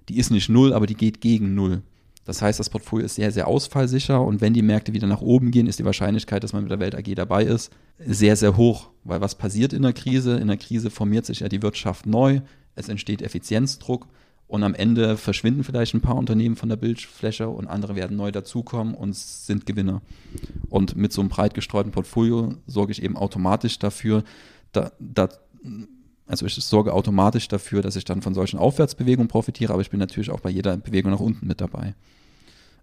die 0.09 0.19
ist 0.19 0.31
nicht 0.31 0.49
null, 0.49 0.73
aber 0.73 0.87
die 0.87 0.95
geht 0.95 1.21
gegen 1.21 1.55
null. 1.55 1.83
Das 2.25 2.43
heißt, 2.43 2.61
das 2.61 2.71
Portfolio 2.71 3.07
ist 3.07 3.17
sehr, 3.17 3.33
sehr 3.33 3.49
ausfallsicher 3.49 4.21
und 4.21 4.41
wenn 4.41 4.55
die 4.55 4.63
Märkte 4.63 4.93
wieder 4.93 5.09
nach 5.09 5.21
oben 5.21 5.51
gehen, 5.51 5.67
ist 5.67 5.81
die 5.81 5.85
Wahrscheinlichkeit, 5.85 6.45
dass 6.45 6.53
man 6.53 6.63
mit 6.63 6.71
der 6.71 6.79
Welt 6.79 6.95
AG 6.95 7.15
dabei 7.17 7.45
ist, 7.45 7.73
sehr, 7.99 8.37
sehr 8.37 8.57
hoch. 8.57 8.91
Weil 9.03 9.21
was 9.21 9.35
passiert 9.35 9.73
in 9.73 9.83
der 9.83 9.95
Krise? 9.95 10.37
In 10.37 10.47
der 10.47 10.59
Krise 10.59 10.91
formiert 10.91 11.27
sich 11.27 11.41
ja 11.41 11.49
die 11.49 11.63
Wirtschaft 11.63 12.07
neu, 12.07 12.41
es 12.77 12.89
entsteht 12.89 13.23
Effizienzdruck 13.23 14.07
und 14.51 14.65
am 14.65 14.75
Ende 14.75 15.17
verschwinden 15.17 15.63
vielleicht 15.63 15.95
ein 15.95 16.01
paar 16.01 16.17
Unternehmen 16.17 16.57
von 16.57 16.69
der 16.69 16.77
Bildfläche 16.77 17.49
und 17.49 17.69
andere 17.69 17.95
werden 17.95 18.17
neu 18.17 18.33
dazukommen 18.33 18.95
und 18.95 19.15
sind 19.15 19.65
Gewinner. 19.65 20.03
Und 20.69 20.97
mit 20.97 21.13
so 21.13 21.21
einem 21.21 21.31
breit 21.31 21.55
gestreuten 21.55 21.93
Portfolio 21.93 22.55
sorge 22.67 22.91
ich 22.91 23.01
eben 23.01 23.17
automatisch 23.17 23.79
dafür, 23.79 24.25
da, 24.73 24.91
da 24.99 25.29
also 26.27 26.47
ich 26.47 26.55
sorge 26.57 26.93
automatisch 26.93 27.47
dafür, 27.47 27.81
dass 27.81 27.95
ich 27.95 28.05
dann 28.05 28.23
von 28.23 28.35
solchen 28.35 28.59
Aufwärtsbewegungen 28.59 29.29
profitiere, 29.29 29.73
aber 29.73 29.83
ich 29.83 29.91
bin 29.91 30.01
natürlich 30.01 30.31
auch 30.31 30.41
bei 30.41 30.51
jeder 30.51 30.77
Bewegung 30.77 31.13
nach 31.13 31.21
unten 31.21 31.47
mit 31.47 31.61
dabei. 31.61 31.95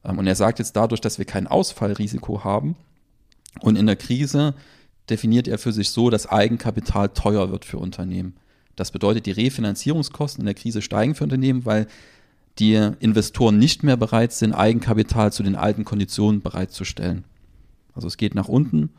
Ähm, 0.06 0.20
und 0.20 0.26
er 0.26 0.36
sagt 0.36 0.60
jetzt 0.60 0.78
dadurch, 0.78 1.02
dass 1.02 1.18
wir 1.18 1.26
kein 1.26 1.48
Ausfallrisiko 1.48 2.46
haben 2.46 2.78
und 3.60 3.76
in 3.76 3.88
der 3.88 3.98
Krise 3.98 4.54
definiert 5.10 5.50
er 5.50 5.58
für 5.58 5.74
sich 5.74 5.90
so, 5.90 6.10
dass 6.10 6.28
Eigenkapital 6.28 7.10
teuer 7.10 7.52
wird 7.52 7.66
für 7.66 7.78
Unternehmen. 7.78 8.38
Das 8.78 8.92
bedeutet, 8.92 9.26
die 9.26 9.32
Refinanzierungskosten 9.32 10.44
in 10.44 10.46
der 10.46 10.56
Krise 10.56 10.82
steigen 10.82 11.16
für 11.16 11.26
Unternehmen, 11.26 11.66
weil 11.66 11.88
die 12.60 12.76
Investoren 13.00 13.60
nicht 13.60 13.84
mehr 13.84 13.98
bereit 13.98 14.32
sind, 14.32 14.54
Eigenkapital 14.54 15.34
zu 15.34 15.44
den 15.44 15.56
alten 15.56 15.84
Konditionen 15.84 16.42
bereitzustellen. 16.42 17.26
Also 17.94 18.08
es 18.08 18.18
geht 18.18 18.36
nach 18.36 18.48
unten. 18.48 18.90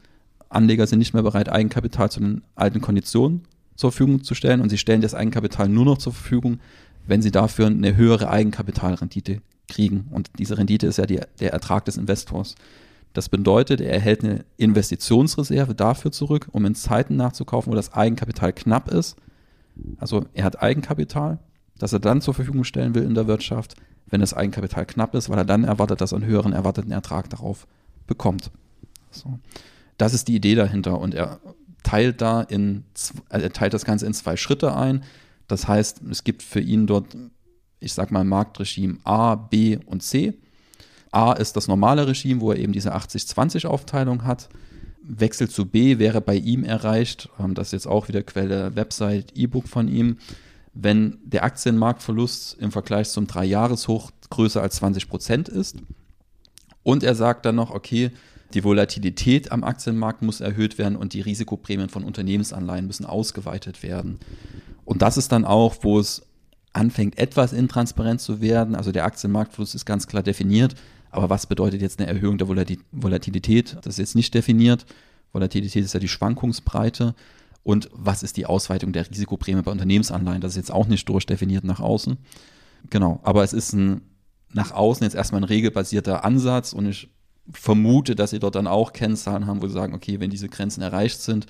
Anleger 0.48 0.86
sind 0.86 0.98
nicht 0.98 1.14
mehr 1.14 1.22
bereit, 1.22 1.48
Eigenkapital 1.48 2.10
zu 2.10 2.20
den 2.20 2.42
alten 2.54 2.80
Konditionen 2.80 3.42
zur 3.76 3.92
Verfügung 3.92 4.24
zu 4.24 4.34
stellen 4.34 4.60
und 4.60 4.68
sie 4.68 4.78
stellen 4.78 5.00
das 5.00 5.14
Eigenkapital 5.14 5.68
nur 5.68 5.84
noch 5.84 5.98
zur 5.98 6.12
Verfügung, 6.12 6.58
wenn 7.06 7.22
sie 7.22 7.30
dafür 7.30 7.66
eine 7.66 7.96
höhere 7.96 8.28
Eigenkapitalrendite 8.28 9.40
kriegen. 9.68 10.08
Und 10.10 10.30
diese 10.38 10.58
Rendite 10.58 10.88
ist 10.88 10.98
ja 10.98 11.06
die, 11.06 11.20
der 11.38 11.52
Ertrag 11.52 11.84
des 11.84 11.96
Investors. 11.96 12.56
Das 13.12 13.28
bedeutet, 13.28 13.80
er 13.80 13.92
erhält 13.92 14.24
eine 14.24 14.44
Investitionsreserve 14.56 15.74
dafür 15.74 16.10
zurück, 16.10 16.48
um 16.50 16.64
in 16.64 16.74
Zeiten 16.74 17.16
nachzukaufen, 17.16 17.70
wo 17.70 17.76
das 17.76 17.92
Eigenkapital 17.92 18.52
knapp 18.52 18.90
ist. 18.90 19.16
Also 19.98 20.26
er 20.32 20.44
hat 20.44 20.62
Eigenkapital, 20.62 21.38
das 21.78 21.92
er 21.92 22.00
dann 22.00 22.20
zur 22.20 22.34
Verfügung 22.34 22.64
stellen 22.64 22.94
will 22.94 23.02
in 23.04 23.14
der 23.14 23.26
Wirtschaft, 23.26 23.74
wenn 24.06 24.20
das 24.20 24.34
Eigenkapital 24.34 24.86
knapp 24.86 25.14
ist, 25.14 25.28
weil 25.28 25.38
er 25.38 25.44
dann 25.44 25.64
erwartet, 25.64 26.00
dass 26.00 26.12
er 26.12 26.16
einen 26.16 26.26
höheren 26.26 26.52
erwarteten 26.52 26.90
Ertrag 26.90 27.30
darauf 27.30 27.66
bekommt. 28.06 28.50
So. 29.10 29.38
Das 29.96 30.14
ist 30.14 30.28
die 30.28 30.36
Idee 30.36 30.54
dahinter 30.54 30.98
und 30.98 31.14
er 31.14 31.40
teilt 31.82 32.20
da 32.20 32.42
in, 32.42 32.84
äh, 33.30 33.40
er 33.40 33.52
teilt 33.52 33.74
das 33.74 33.84
Ganze 33.84 34.06
in 34.06 34.14
zwei 34.14 34.36
Schritte 34.36 34.76
ein. 34.76 35.04
Das 35.46 35.66
heißt, 35.66 36.02
es 36.10 36.24
gibt 36.24 36.42
für 36.42 36.60
ihn 36.60 36.86
dort, 36.86 37.16
ich 37.80 37.92
sag 37.92 38.10
mal, 38.10 38.24
Marktregime 38.24 38.98
A, 39.04 39.34
B 39.34 39.78
und 39.86 40.02
C. 40.02 40.34
A 41.10 41.32
ist 41.32 41.56
das 41.56 41.68
normale 41.68 42.06
Regime, 42.06 42.40
wo 42.40 42.52
er 42.52 42.58
eben 42.58 42.72
diese 42.72 42.94
80-20-Aufteilung 42.94 44.24
hat. 44.24 44.48
Wechsel 45.08 45.48
zu 45.48 45.66
B 45.66 45.98
wäre 45.98 46.20
bei 46.20 46.36
ihm 46.36 46.64
erreicht, 46.64 47.30
ähm, 47.40 47.54
das 47.54 47.68
ist 47.68 47.72
jetzt 47.72 47.86
auch 47.86 48.08
wieder 48.08 48.22
Quelle 48.22 48.76
Website, 48.76 49.32
E-Book 49.34 49.68
von 49.68 49.88
ihm, 49.88 50.18
wenn 50.74 51.18
der 51.24 51.44
Aktienmarktverlust 51.44 52.58
im 52.60 52.70
Vergleich 52.70 53.08
zum 53.08 53.26
Dreijahreshoch 53.26 54.10
größer 54.30 54.62
als 54.62 54.76
20 54.76 55.08
Prozent 55.08 55.48
ist. 55.48 55.76
Und 56.82 57.02
er 57.02 57.14
sagt 57.14 57.46
dann 57.46 57.56
noch, 57.56 57.70
okay, 57.70 58.10
die 58.54 58.64
Volatilität 58.64 59.50
am 59.52 59.64
Aktienmarkt 59.64 60.22
muss 60.22 60.40
erhöht 60.40 60.78
werden 60.78 60.96
und 60.96 61.12
die 61.12 61.20
Risikoprämien 61.20 61.88
von 61.88 62.04
Unternehmensanleihen 62.04 62.86
müssen 62.86 63.04
ausgeweitet 63.04 63.82
werden. 63.82 64.18
Und 64.84 65.02
das 65.02 65.16
ist 65.16 65.32
dann 65.32 65.44
auch, 65.44 65.76
wo 65.82 65.98
es 65.98 66.22
anfängt, 66.72 67.18
etwas 67.18 67.52
intransparent 67.52 68.20
zu 68.20 68.40
werden. 68.40 68.74
Also 68.74 68.92
der 68.92 69.04
Aktienmarktfluss 69.04 69.74
ist 69.74 69.84
ganz 69.84 70.06
klar 70.06 70.22
definiert. 70.22 70.74
Aber 71.10 71.30
was 71.30 71.46
bedeutet 71.46 71.80
jetzt 71.80 72.00
eine 72.00 72.08
Erhöhung 72.08 72.38
der 72.38 72.48
Volatilität? 72.48 73.76
Das 73.82 73.94
ist 73.94 73.98
jetzt 73.98 74.16
nicht 74.16 74.34
definiert. 74.34 74.86
Volatilität 75.32 75.84
ist 75.84 75.94
ja 75.94 76.00
die 76.00 76.08
Schwankungsbreite. 76.08 77.14
Und 77.62 77.88
was 77.92 78.22
ist 78.22 78.36
die 78.36 78.46
Ausweitung 78.46 78.92
der 78.92 79.08
Risikoprämie 79.10 79.62
bei 79.62 79.70
Unternehmensanleihen? 79.70 80.40
Das 80.40 80.52
ist 80.52 80.56
jetzt 80.56 80.72
auch 80.72 80.86
nicht 80.86 81.08
durchdefiniert 81.08 81.64
nach 81.64 81.80
außen. 81.80 82.16
Genau, 82.90 83.20
aber 83.22 83.42
es 83.44 83.52
ist 83.52 83.72
ein 83.72 84.02
nach 84.52 84.72
außen 84.72 85.04
jetzt 85.04 85.14
erstmal 85.14 85.42
ein 85.42 85.44
regelbasierter 85.44 86.24
Ansatz 86.24 86.72
und 86.72 86.86
ich 86.86 87.10
vermute, 87.50 88.14
dass 88.14 88.30
sie 88.30 88.38
dort 88.38 88.54
dann 88.54 88.66
auch 88.66 88.92
Kennzahlen 88.92 89.46
haben, 89.46 89.62
wo 89.62 89.66
sie 89.66 89.74
sagen, 89.74 89.94
okay, 89.94 90.20
wenn 90.20 90.30
diese 90.30 90.48
Grenzen 90.48 90.82
erreicht 90.82 91.20
sind, 91.20 91.46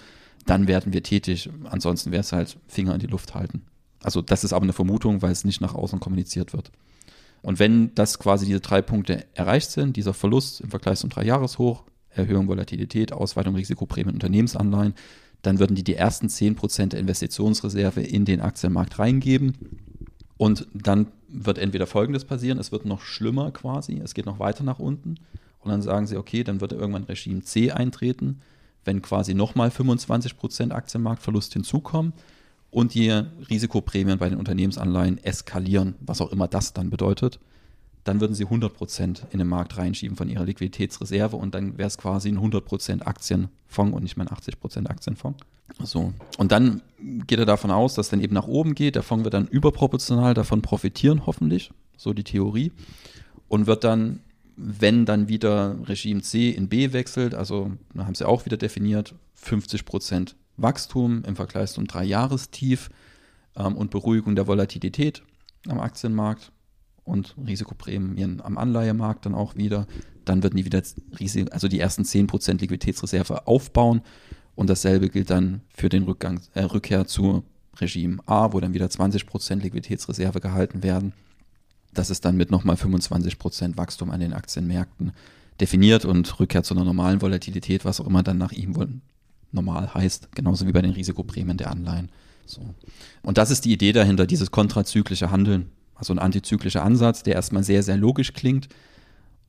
dann 0.47 0.67
werden 0.67 0.93
wir 0.93 1.03
tätig. 1.03 1.51
Ansonsten 1.65 2.13
wäre 2.13 2.21
es 2.21 2.33
halt 2.33 2.59
Finger 2.67 2.95
in 2.95 3.01
die 3.01 3.07
Luft 3.07 3.35
halten. 3.35 3.63
Also 4.03 4.23
das 4.23 4.45
ist 4.45 4.53
aber 4.53 4.63
eine 4.63 4.73
Vermutung, 4.73 5.23
weil 5.23 5.33
es 5.33 5.45
nicht 5.45 5.61
nach 5.61 5.75
außen 5.75 6.01
kommuniziert 6.01 6.53
wird. 6.53 6.71
Und 7.43 7.59
wenn 7.59 7.95
das 7.95 8.19
quasi 8.19 8.47
diese 8.47 8.61
drei 8.61 8.83
Punkte 8.83 9.25
erreicht 9.35 9.71
sind, 9.71 9.97
dieser 9.97 10.15
Verlust 10.15 10.61
im 10.61 10.71
Vergleich 10.71 10.99
zum 10.99 11.11
Dreijahreshoch, 11.11 11.85
Erhöhung 12.11 12.49
Volatilität, 12.49 13.13
Ausweitung 13.13 13.55
Risikoprämien, 13.55 14.15
Unternehmensanleihen, 14.15 14.95
dann 15.43 15.59
würden 15.59 15.77
die 15.77 15.85
die 15.85 15.95
ersten 15.95 16.27
10% 16.27 16.89
der 16.89 17.01
Investitionsreserve 17.01 18.01
in 18.01 18.25
den 18.25 18.41
Aktienmarkt 18.41 18.99
reingeben. 18.99 19.55
Und 20.37 20.67
dann 20.75 21.09
wird 21.29 21.59
entweder 21.59 21.87
Folgendes 21.87 22.25
passieren, 22.25 22.59
es 22.59 22.73
wird 22.73 22.85
noch 22.85 23.03
schlimmer 23.03 23.51
quasi, 23.53 24.01
es 24.03 24.15
geht 24.15 24.27
noch 24.27 24.39
weiter 24.39 24.65
nach 24.65 24.79
unten. 24.79 25.17
Und 25.61 25.71
dann 25.71 25.83
sagen 25.83 26.07
sie, 26.07 26.17
okay, 26.17 26.45
dann 26.45 26.61
wird 26.61 26.73
irgendwann 26.73 27.05
Regime 27.05 27.43
C 27.43 27.71
eintreten, 27.71 28.41
wenn 28.85 29.03
quasi 29.03 29.35
nochmal 29.35 29.69
25% 29.69 30.73
Aktienmarktverlust 30.73 31.53
hinzukommen 31.53 32.15
und 32.71 32.95
die 32.95 33.11
Risikoprämien 33.11 34.19
bei 34.19 34.29
den 34.29 34.39
Unternehmensanleihen 34.39 35.23
eskalieren, 35.25 35.95
was 36.01 36.21
auch 36.21 36.33
immer 36.33 36.49
das 36.49 36.73
dann 36.73 36.91
bedeutet, 36.91 37.41
dann 38.05 38.21
würden 38.21 38.35
sie 38.35 38.47
100% 38.47 39.23
in 39.31 39.39
den 39.39 39.49
Markt 39.49 39.77
reinschieben 39.77 40.17
von 40.17 40.29
ihrer 40.29 40.45
Liquiditätsreserve 40.45 41.37
und 41.37 41.55
dann 41.55 41.77
wäre 41.77 41.89
es 41.89 41.99
quasi 41.99 42.31
ein 42.31 42.39
100% 42.39 43.03
Aktienfonds 43.03 43.95
und 43.95 44.03
nicht 44.03 44.17
mehr 44.17 44.27
ein 44.27 44.35
80% 44.35 44.89
Aktienfonds. 44.89 45.41
So. 45.83 46.15
Und 46.39 46.53
dann 46.53 46.83
geht 47.27 47.39
er 47.39 47.47
davon 47.47 47.71
aus, 47.71 47.95
dass 47.95 48.09
dann 48.09 48.21
eben 48.21 48.35
nach 48.35 48.47
oben 48.47 48.75
geht. 48.75 48.95
Der 48.95 49.03
Fonds 49.03 49.25
wird 49.25 49.35
dann 49.35 49.47
überproportional 49.47 50.35
davon 50.35 50.63
profitieren, 50.63 51.27
hoffentlich. 51.27 51.71
So 51.97 52.15
die 52.15 52.25
Theorie. 52.25 52.73
Und 53.49 53.67
wird 53.67 53.85
dann, 53.85 54.21
wenn 54.57 55.05
dann 55.05 55.29
wieder 55.29 55.77
Regime 55.87 56.23
C 56.23 56.51
in 56.51 56.69
B 56.69 56.93
wechselt, 56.93 57.35
also 57.35 57.73
haben 57.97 58.15
sie 58.15 58.27
auch 58.27 58.47
wieder 58.47 58.57
definiert, 58.57 59.15
50 59.35 59.85
Wachstum 60.59 61.23
im 61.25 61.37
Vergleich 61.37 61.73
zum 61.73 61.87
Dreijahrestief 61.87 62.91
ähm, 63.57 63.77
und 63.77 63.91
Beruhigung 63.91 64.37
der 64.37 64.47
Volatilität 64.47 65.23
am 65.69 65.81
Aktienmarkt 65.81 66.53
und 67.05 67.35
Risikoprämien 67.47 68.41
am 68.43 68.59
Anleihemarkt 68.59 69.27
dann 69.27 69.35
auch 69.35 69.57
wieder. 69.57 69.87
Dann 70.25 70.43
würden 70.43 70.57
die 70.57 70.67
wieder 70.67 70.83
also 71.51 71.69
die 71.69 71.81
ersten 71.81 72.03
10% 72.03 72.61
Liquiditätsreserve 72.61 73.47
aufbauen 73.47 74.03
und 74.55 74.69
dasselbe 74.69 75.09
gilt 75.09 75.31
dann 75.31 75.63
für 75.73 75.89
den 75.89 76.03
Rückgang, 76.03 76.41
äh, 76.55 76.65
Rückkehr 76.65 77.07
zu 77.07 77.45
Regime 77.81 78.19
A, 78.27 78.53
wo 78.53 78.61
dann 78.61 78.75
wieder 78.75 78.87
20% 78.87 79.63
Liquiditätsreserve 79.63 80.41
gehalten 80.41 80.83
werden. 80.83 81.13
Das 81.95 82.11
ist 82.11 82.25
dann 82.25 82.37
mit 82.37 82.51
nochmal 82.51 82.77
25% 82.77 83.77
Wachstum 83.77 84.11
an 84.11 84.21
den 84.21 84.33
Aktienmärkten 84.33 85.13
definiert 85.61 86.05
und 86.05 86.39
Rückkehr 86.39 86.63
zu 86.63 86.75
einer 86.75 86.85
normalen 86.85 87.23
Volatilität, 87.23 87.85
was 87.85 88.01
auch 88.01 88.07
immer 88.07 88.23
dann 88.23 88.39
nach 88.39 88.53
ihm 88.53 88.77
normal 89.53 89.95
heißt, 89.95 90.35
genauso 90.35 90.67
wie 90.67 90.73
bei 90.73 90.83
den 90.83 90.93
Risikoprämien 90.93 91.57
der 91.57 91.71
Anleihen. 91.71 92.11
So. 92.47 92.63
Und 93.23 93.39
das 93.39 93.51
ist 93.51 93.65
die 93.65 93.73
Idee 93.73 93.93
dahinter, 93.93 94.27
dieses 94.27 94.51
kontrazyklische 94.51 95.31
Handeln, 95.31 95.71
also 95.95 96.13
ein 96.13 96.19
antizyklischer 96.19 96.83
Ansatz, 96.83 97.23
der 97.23 97.35
erstmal 97.35 97.63
sehr, 97.63 97.83
sehr 97.83 97.97
logisch 97.97 98.33
klingt. 98.33 98.69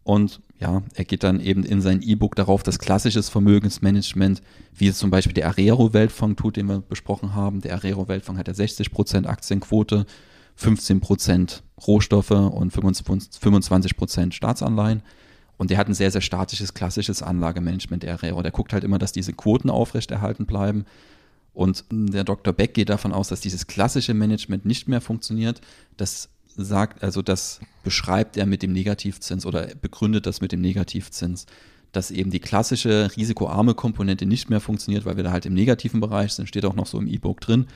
Und 0.03 0.41
ja, 0.59 0.81
er 0.95 1.05
geht 1.05 1.23
dann 1.23 1.39
eben 1.39 1.63
in 1.63 1.81
sein 1.81 2.01
E-Book 2.01 2.35
darauf, 2.35 2.63
dass 2.63 2.79
klassisches 2.79 3.29
Vermögensmanagement, 3.29 4.41
wie 4.73 4.87
es 4.87 4.97
zum 4.97 5.11
Beispiel 5.11 5.33
der 5.33 5.47
Arero-Weltfonds 5.47 6.41
tut, 6.41 6.57
den 6.57 6.67
wir 6.67 6.79
besprochen 6.81 7.35
haben. 7.35 7.61
Der 7.61 7.75
Arero-Weltfonds 7.75 8.39
hat 8.39 8.47
ja 8.47 8.53
60% 8.53 9.27
Aktienquote, 9.27 10.05
15% 10.59 11.61
Rohstoffe 11.85 12.31
und 12.31 12.73
25% 12.73 14.31
Staatsanleihen. 14.33 15.03
Und 15.59 15.71
der 15.71 15.77
hat 15.77 15.89
ein 15.89 15.93
sehr, 15.93 16.09
sehr 16.09 16.21
statisches, 16.21 16.73
klassisches 16.73 17.21
Anlagemanagement, 17.21 18.01
der 18.01 18.13
Arero. 18.13 18.41
Der 18.41 18.51
guckt 18.51 18.71
halt 18.71 18.85
immer, 18.85 18.97
dass 18.97 19.11
diese 19.11 19.33
Quoten 19.33 19.69
aufrechterhalten 19.69 20.45
bleiben. 20.45 20.85
Und 21.53 21.83
der 21.91 22.23
Dr. 22.23 22.53
Beck 22.53 22.73
geht 22.73 22.87
davon 22.87 23.11
aus, 23.11 23.27
dass 23.27 23.41
dieses 23.41 23.67
klassische 23.67 24.13
Management 24.13 24.65
nicht 24.65 24.87
mehr 24.87 25.01
funktioniert. 25.01 25.59
Das 25.97 26.29
sagt, 26.55 27.03
also 27.03 27.21
das 27.21 27.59
beschreibt 27.83 28.37
er 28.37 28.45
mit 28.45 28.63
dem 28.63 28.71
Negativzins 28.71 29.45
oder 29.45 29.67
begründet 29.81 30.25
das 30.25 30.39
mit 30.39 30.53
dem 30.53 30.61
Negativzins, 30.61 31.45
dass 31.91 32.09
eben 32.09 32.31
die 32.31 32.39
klassische 32.39 33.11
risikoarme 33.17 33.73
Komponente 33.73 34.25
nicht 34.25 34.49
mehr 34.49 34.61
funktioniert, 34.61 35.03
weil 35.03 35.17
wir 35.17 35.25
da 35.25 35.31
halt 35.31 35.45
im 35.45 35.53
negativen 35.53 35.99
Bereich 35.99 36.31
sind, 36.31 36.47
steht 36.47 36.63
auch 36.63 36.75
noch 36.75 36.85
so 36.87 36.97
im 36.97 37.07
E-Book 37.07 37.41
drin. 37.41 37.67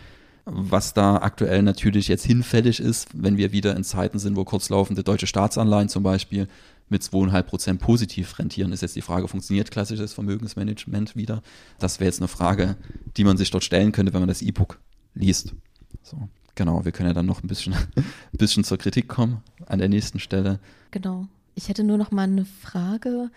Was 0.45 0.93
da 0.93 1.17
aktuell 1.17 1.63
natürlich 1.63 2.07
jetzt 2.07 2.25
hinfällig 2.25 2.79
ist, 2.79 3.09
wenn 3.13 3.35
wir 3.35 3.51
wieder 3.51 3.75
in 3.75 3.83
Zeiten 3.83 4.19
sind, 4.19 4.37
wo 4.37 4.45
kurzlaufende 4.45 5.03
deutsche 5.03 5.27
Staatsanleihen 5.27 5.89
zum 5.89 6.03
Beispiel 6.03 6.47
mit 6.89 7.01
2,5 7.01 7.43
Prozent 7.43 7.81
positiv 7.81 8.37
rentieren, 8.39 8.71
ist 8.71 8.81
jetzt 8.81 8.95
die 8.95 9.01
Frage, 9.01 9.27
funktioniert 9.27 9.71
klassisches 9.71 10.13
Vermögensmanagement 10.13 11.15
wieder? 11.15 11.41
Das 11.79 11.99
wäre 11.99 12.07
jetzt 12.07 12.19
eine 12.19 12.27
Frage, 12.27 12.75
die 13.17 13.23
man 13.23 13.37
sich 13.37 13.51
dort 13.51 13.63
stellen 13.63 13.91
könnte, 13.91 14.13
wenn 14.13 14.21
man 14.21 14.27
das 14.27 14.41
E-Book 14.41 14.79
liest. 15.15 15.53
So. 16.03 16.29
Genau, 16.55 16.85
wir 16.85 16.91
können 16.91 17.09
ja 17.09 17.13
dann 17.13 17.25
noch 17.25 17.43
ein 17.43 17.47
bisschen, 17.47 17.73
ein 17.73 17.87
bisschen 18.31 18.63
zur 18.63 18.77
Kritik 18.77 19.07
kommen 19.07 19.41
an 19.65 19.79
der 19.79 19.89
nächsten 19.89 20.19
Stelle. 20.19 20.59
Genau. 20.91 21.27
Ich 21.55 21.69
hätte 21.69 21.83
nur 21.83 21.97
noch 21.97 22.11
mal 22.11 22.23
eine 22.23 22.45
Frage. 22.45 23.29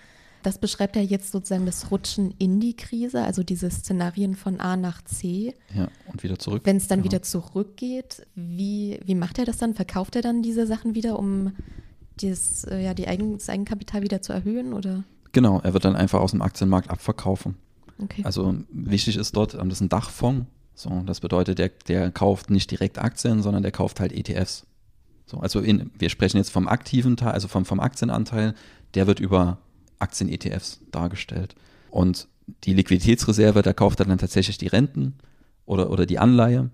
Das 0.43 0.59
beschreibt 0.59 0.97
ja 0.97 1.03
jetzt 1.03 1.33
sozusagen 1.33 1.67
das 1.67 1.91
Rutschen 1.91 2.33
in 2.39 2.61
die 2.61 2.77
Krise, 2.77 3.23
also 3.23 3.43
diese 3.43 3.71
Szenarien 3.71 4.37
von 4.37 4.61
A 4.61 4.77
nach 4.77 5.03
C. 5.03 5.55
Ja, 5.75 5.89
und 6.07 6.23
wieder 6.23 6.39
zurück. 6.39 6.63
Wenn 6.65 6.77
es 6.77 6.87
dann 6.87 7.01
genau. 7.01 7.13
wieder 7.13 7.23
zurückgeht, 7.23 8.27
wie, 8.35 9.01
wie 9.05 9.15
macht 9.15 9.39
er 9.39 9.45
das 9.45 9.57
dann? 9.57 9.75
Verkauft 9.75 10.15
er 10.15 10.23
dann 10.23 10.43
diese 10.43 10.67
Sachen 10.67 10.95
wieder, 10.95 11.19
um 11.19 11.53
dieses, 12.21 12.65
äh, 12.65 12.83
ja, 12.83 12.95
die 12.95 13.09
Eigen, 13.09 13.35
das 13.35 13.49
Eigenkapital 13.49 14.03
wieder 14.03 14.23
zu 14.23 14.33
erhöhen? 14.33 14.73
Oder? 14.73 15.05
Genau, 15.33 15.61
er 15.61 15.73
wird 15.75 15.85
dann 15.85 15.97
einfach 15.97 16.21
aus 16.21 16.31
dem 16.33 16.43
Aktienmarkt 16.43 16.91
abverkaufen. 16.91 17.57
Okay. 18.03 18.23
Also 18.25 18.55
wichtig 18.71 19.17
ist 19.17 19.37
dort, 19.37 19.55
das 19.55 19.67
ist 19.67 19.81
ein 19.81 19.89
Dachfonds, 19.89 20.47
so, 20.75 21.03
das 21.07 21.21
bedeutet, 21.21 21.59
der, 21.59 21.71
der 21.89 22.11
kauft 22.11 22.51
nicht 22.51 22.71
direkt 22.71 22.99
Aktien, 22.99 23.43
sondern 23.43 23.63
der 23.63 23.73
kauft 23.73 23.99
halt 23.99 24.13
ETFs. 24.13 24.67
So, 25.25 25.39
also 25.39 25.61
in, 25.61 25.91
wir 25.99 26.11
sprechen 26.11 26.37
jetzt 26.37 26.51
vom 26.51 26.69
aktiven 26.69 27.17
Teil, 27.17 27.33
also 27.33 27.49
vom, 27.49 27.65
vom 27.65 27.81
Aktienanteil, 27.81 28.55
der 28.95 29.07
wird 29.07 29.19
über 29.19 29.59
Aktien-ETFs 29.99 30.81
dargestellt. 30.91 31.55
Und 31.91 32.29
die 32.65 32.75
Liquiditätsreserve, 32.75 33.63
da 33.63 33.73
kauft 33.73 34.01
er 34.01 34.07
dann 34.07 34.19
tatsächlich 34.19 34.59
die 34.59 34.67
Renten 34.67 35.15
oder, 35.65 35.91
oder 35.91 36.05
die 36.05 36.19
Anleihe 36.19 36.71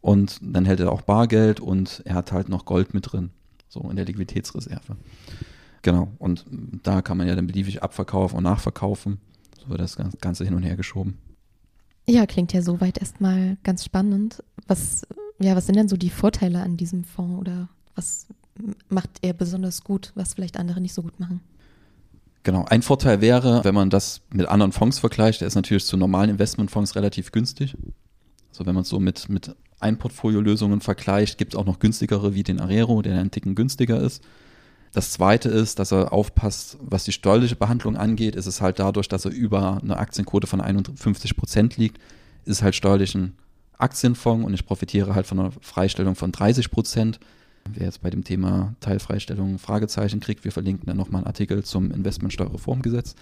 und 0.00 0.38
dann 0.40 0.64
hält 0.64 0.78
er 0.78 0.92
auch 0.92 1.02
Bargeld 1.02 1.58
und 1.58 2.02
er 2.04 2.14
hat 2.14 2.30
halt 2.30 2.48
noch 2.48 2.64
Gold 2.64 2.94
mit 2.94 3.12
drin, 3.12 3.30
so 3.70 3.88
in 3.88 3.96
der 3.96 4.04
Liquiditätsreserve. 4.04 4.96
Genau, 5.82 6.08
und 6.18 6.44
da 6.82 7.00
kann 7.00 7.16
man 7.16 7.26
ja 7.26 7.34
dann 7.34 7.46
beliebig 7.46 7.82
abverkaufen 7.82 8.36
und 8.36 8.44
nachverkaufen. 8.44 9.18
So 9.58 9.70
wird 9.70 9.80
das 9.80 9.96
Ganze 10.20 10.44
hin 10.44 10.54
und 10.54 10.62
her 10.62 10.76
geschoben. 10.76 11.16
Ja, 12.06 12.26
klingt 12.26 12.52
ja 12.52 12.60
soweit 12.60 12.98
erstmal 12.98 13.56
ganz 13.62 13.84
spannend. 13.84 14.42
Was, 14.66 15.06
ja, 15.38 15.56
was 15.56 15.66
sind 15.66 15.76
denn 15.76 15.88
so 15.88 15.96
die 15.96 16.10
Vorteile 16.10 16.60
an 16.60 16.76
diesem 16.76 17.04
Fonds 17.04 17.40
oder 17.40 17.68
was 17.94 18.26
macht 18.88 19.10
er 19.22 19.32
besonders 19.32 19.84
gut, 19.84 20.12
was 20.14 20.34
vielleicht 20.34 20.58
andere 20.58 20.80
nicht 20.80 20.92
so 20.92 21.02
gut 21.02 21.18
machen? 21.20 21.40
Genau, 22.42 22.64
ein 22.64 22.82
Vorteil 22.82 23.20
wäre, 23.20 23.64
wenn 23.64 23.74
man 23.74 23.90
das 23.90 24.22
mit 24.32 24.48
anderen 24.48 24.72
Fonds 24.72 24.98
vergleicht, 24.98 25.40
der 25.40 25.48
ist 25.48 25.54
natürlich 25.54 25.84
zu 25.84 25.96
normalen 25.96 26.30
Investmentfonds 26.30 26.96
relativ 26.96 27.32
günstig. 27.32 27.76
Also 28.50 28.66
wenn 28.66 28.74
man 28.74 28.82
es 28.82 28.88
so 28.88 28.98
mit, 28.98 29.28
mit 29.28 29.54
Einportfoliolösungen 29.80 30.80
vergleicht, 30.80 31.38
gibt 31.38 31.54
es 31.54 31.58
auch 31.58 31.66
noch 31.66 31.78
günstigere 31.78 32.34
wie 32.34 32.42
den 32.42 32.60
Arero, 32.60 33.02
der 33.02 33.18
einen 33.18 33.30
Ticken 33.30 33.54
günstiger 33.54 34.00
ist. 34.00 34.22
Das 34.92 35.12
zweite 35.12 35.48
ist, 35.48 35.78
dass 35.78 35.92
er 35.92 36.12
aufpasst, 36.12 36.76
was 36.80 37.04
die 37.04 37.12
steuerliche 37.12 37.56
Behandlung 37.56 37.96
angeht, 37.96 38.34
ist 38.34 38.46
es 38.46 38.60
halt 38.60 38.78
dadurch, 38.80 39.08
dass 39.08 39.24
er 39.24 39.30
über 39.30 39.80
eine 39.82 39.98
Aktienquote 39.98 40.46
von 40.46 40.60
51 40.60 41.36
Prozent 41.36 41.76
liegt, 41.76 41.98
ist 42.44 42.56
es 42.56 42.62
halt 42.62 42.74
steuerlich 42.74 43.14
ein 43.14 43.34
Aktienfonds 43.78 44.44
und 44.44 44.54
ich 44.54 44.66
profitiere 44.66 45.14
halt 45.14 45.26
von 45.26 45.38
einer 45.38 45.52
Freistellung 45.60 46.16
von 46.16 46.32
30 46.32 46.70
Prozent. 46.70 47.20
Wer 47.74 47.86
jetzt 47.86 48.02
bei 48.02 48.10
dem 48.10 48.24
Thema 48.24 48.74
Teilfreistellung 48.80 49.58
Fragezeichen 49.58 50.20
kriegt, 50.20 50.44
wir 50.44 50.52
verlinken 50.52 50.86
dann 50.86 50.96
nochmal 50.96 51.20
einen 51.20 51.26
Artikel 51.26 51.64
zum 51.64 51.90
Investmentsteuerreformgesetz. 51.90 53.14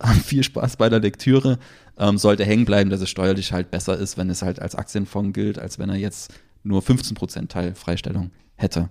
Viel 0.24 0.42
Spaß 0.42 0.76
bei 0.76 0.88
der 0.88 1.00
Lektüre. 1.00 1.58
Ähm, 1.98 2.18
sollte 2.18 2.44
hängen 2.44 2.64
bleiben, 2.64 2.90
dass 2.90 3.00
es 3.00 3.10
steuerlich 3.10 3.52
halt 3.52 3.70
besser 3.70 3.96
ist, 3.96 4.16
wenn 4.16 4.30
es 4.30 4.42
halt 4.42 4.60
als 4.60 4.74
Aktienfonds 4.74 5.34
gilt, 5.34 5.58
als 5.58 5.78
wenn 5.78 5.90
er 5.90 5.96
jetzt 5.96 6.32
nur 6.64 6.82
15 6.82 7.14
Prozent 7.14 7.52
Teilfreistellung 7.52 8.30
hätte. 8.56 8.88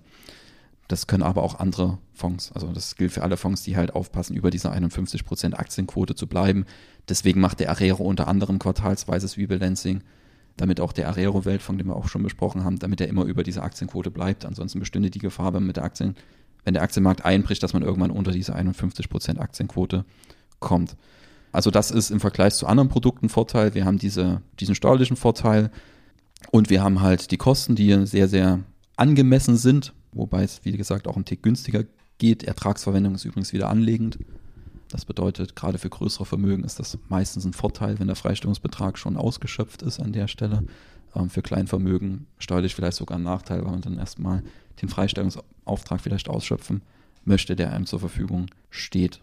Das 0.88 1.08
können 1.08 1.24
aber 1.24 1.44
auch 1.44 1.60
andere 1.60 2.00
Fonds. 2.14 2.52
Also 2.52 2.68
das 2.74 2.98
gilt 2.98 3.14
für 3.14 3.24
alle 3.24 3.38
Fonds, 3.38 3.64
die 3.64 3.78
halt 3.78 3.96
aufpassen, 3.96 4.36
über 4.36 4.52
diese 4.52 4.72
51% 4.72 5.54
Aktienquote 5.54 6.16
zu 6.16 6.28
bleiben. 6.28 6.66
Deswegen 7.08 7.40
macht 7.40 7.62
der 7.62 7.70
Arero 7.70 8.04
unter 8.04 8.28
anderem 8.28 8.60
quartalsweises 8.60 9.38
Rebalancing, 9.38 10.04
damit 10.62 10.80
auch 10.80 10.94
der 10.94 11.10
Arero-Weltfonds, 11.10 11.82
den 11.82 11.88
wir 11.88 11.96
auch 11.96 12.08
schon 12.08 12.24
besprochen 12.24 12.64
haben, 12.64 12.80
damit 12.80 13.02
er 13.02 13.08
immer 13.08 13.26
über 13.26 13.44
diese 13.44 13.64
Aktienquote 13.64 14.12
bleibt. 14.12 14.46
Ansonsten 14.46 14.80
bestünde 14.80 15.10
die 15.10 15.20
Gefahr, 15.20 15.54
wenn, 15.54 15.66
mit 15.66 15.78
der 15.78 15.84
Aktien, 15.84 16.16
wenn 16.64 16.74
der 16.74 16.84
Aktienmarkt 16.84 17.26
einbricht, 17.26 17.62
dass 17.64 17.74
man 17.74 17.84
irgendwann 17.84 18.12
unter 18.12 18.32
diese 18.32 18.56
51% 18.56 19.40
Aktienquote 19.40 20.06
kommt. 20.60 20.96
Also 21.52 21.70
das 21.70 21.92
ist 21.92 22.12
im 22.12 22.20
Vergleich 22.20 22.54
zu 22.54 22.68
anderen 22.68 22.88
Produkten 22.88 23.28
Vorteil. 23.28 23.74
Wir 23.74 23.86
haben 23.86 23.98
diese, 23.98 24.42
diesen 24.60 24.76
steuerlichen 24.76 25.18
Vorteil 25.18 25.70
und 26.52 26.70
wir 26.70 26.82
haben 26.82 27.02
halt 27.02 27.32
die 27.32 27.38
Kosten, 27.38 27.76
die 27.76 28.06
sehr, 28.06 28.30
sehr 28.30 28.60
angemessen 28.96 29.58
sind 29.58 29.94
wobei 30.14 30.44
es, 30.44 30.62
wie 30.64 30.72
gesagt, 30.76 31.08
auch 31.08 31.18
ein 31.18 31.26
Tick 31.26 31.44
günstiger 31.44 31.84
geht. 32.18 32.44
Ertragsverwendung 32.44 33.16
ist 33.16 33.26
übrigens 33.26 33.54
wieder 33.54 33.70
anlegend. 33.70 34.20
Das 34.92 35.06
bedeutet, 35.06 35.56
gerade 35.56 35.78
für 35.78 35.90
größere 35.90 36.26
Vermögen 36.26 36.64
ist 36.64 36.80
das 36.80 36.98
meistens 37.08 37.46
ein 37.46 37.54
Vorteil, 37.54 38.00
wenn 38.00 38.08
der 38.08 38.16
Freistellungsbetrag 38.16 38.98
schon 38.98 39.18
ausgeschöpft 39.18 39.82
ist 39.82 40.00
an 40.00 40.12
der 40.12 40.28
Stelle. 40.28 40.64
Ähm, 41.16 41.30
für 41.30 41.42
Kleinvermögen 41.42 42.28
steuerlich 42.38 42.76
vielleicht 42.76 42.98
sogar 42.98 43.18
ein 43.18 43.24
Nachteil, 43.24 43.64
weil 43.64 43.72
man 43.72 43.82
dann 43.82 43.98
erstmal 43.98 44.44
den 44.82 44.90
Freistellungsauftrag 44.90 46.02
vielleicht 46.02 46.30
ausschöpfen 46.30 46.82
möchte, 47.24 47.56
der 47.56 47.72
einem 47.72 47.86
zur 47.86 48.00
Verfügung 48.00 48.48
steht. 48.70 49.22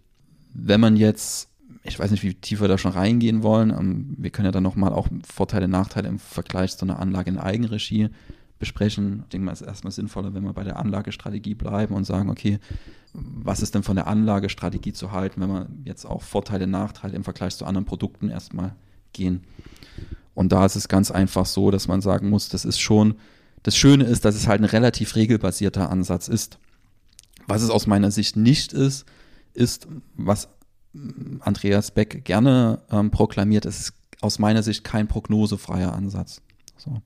Wenn 0.54 0.80
man 0.80 0.96
jetzt, 0.96 1.50
ich 1.82 1.98
weiß 1.98 2.10
nicht, 2.10 2.22
wie 2.22 2.34
tief 2.34 2.60
wir 2.60 2.68
da 2.68 2.78
schon 2.78 2.92
reingehen 2.92 3.42
wollen, 3.42 3.70
ähm, 3.70 4.14
wir 4.18 4.30
können 4.30 4.46
ja 4.46 4.52
dann 4.52 4.62
nochmal 4.62 4.92
auch 4.92 5.08
Vorteile, 5.22 5.68
Nachteile 5.68 6.08
im 6.08 6.18
Vergleich 6.18 6.76
zu 6.76 6.84
einer 6.84 6.98
Anlage 6.98 7.30
in 7.30 7.38
Eigenregie 7.38 8.08
besprechen. 8.58 9.20
Ich 9.24 9.28
denke 9.30 9.46
mal, 9.46 9.52
es 9.52 9.60
ist 9.60 9.66
erstmal 9.66 9.92
sinnvoller, 9.92 10.34
wenn 10.34 10.44
wir 10.44 10.52
bei 10.52 10.64
der 10.64 10.78
Anlagestrategie 10.78 11.54
bleiben 11.54 11.94
und 11.94 12.04
sagen, 12.04 12.30
okay, 12.30 12.58
was 13.12 13.62
ist 13.62 13.74
denn 13.74 13.82
von 13.82 13.96
der 13.96 14.06
Anlagestrategie 14.06 14.92
zu 14.92 15.12
halten, 15.12 15.40
wenn 15.40 15.48
wir 15.48 15.68
jetzt 15.84 16.04
auch 16.04 16.22
Vorteile, 16.22 16.66
Nachteile 16.66 17.14
im 17.14 17.24
Vergleich 17.24 17.56
zu 17.56 17.64
anderen 17.64 17.84
Produkten 17.84 18.28
erstmal 18.28 18.74
gehen. 19.12 19.44
Und 20.34 20.52
da 20.52 20.64
ist 20.66 20.76
es 20.76 20.88
ganz 20.88 21.10
einfach 21.10 21.46
so, 21.46 21.70
dass 21.70 21.88
man 21.88 22.00
sagen 22.00 22.28
muss, 22.28 22.48
das 22.48 22.64
ist 22.64 22.78
schon, 22.78 23.14
das 23.62 23.76
Schöne 23.76 24.04
ist, 24.04 24.24
dass 24.24 24.36
es 24.36 24.46
halt 24.46 24.60
ein 24.60 24.66
relativ 24.66 25.16
regelbasierter 25.16 25.90
Ansatz 25.90 26.28
ist. 26.28 26.58
Was 27.46 27.62
es 27.62 27.70
aus 27.70 27.86
meiner 27.86 28.10
Sicht 28.10 28.36
nicht 28.36 28.72
ist, 28.72 29.06
ist, 29.54 29.88
was 30.16 30.48
Andreas 31.40 31.90
Beck 31.90 32.24
gerne 32.24 32.82
ähm, 32.90 33.10
proklamiert, 33.10 33.66
es 33.66 33.80
ist 33.80 33.92
aus 34.20 34.38
meiner 34.38 34.62
Sicht 34.62 34.84
kein 34.84 35.08
prognosefreier 35.08 35.92
Ansatz. 35.92 36.40
So. 36.78 37.02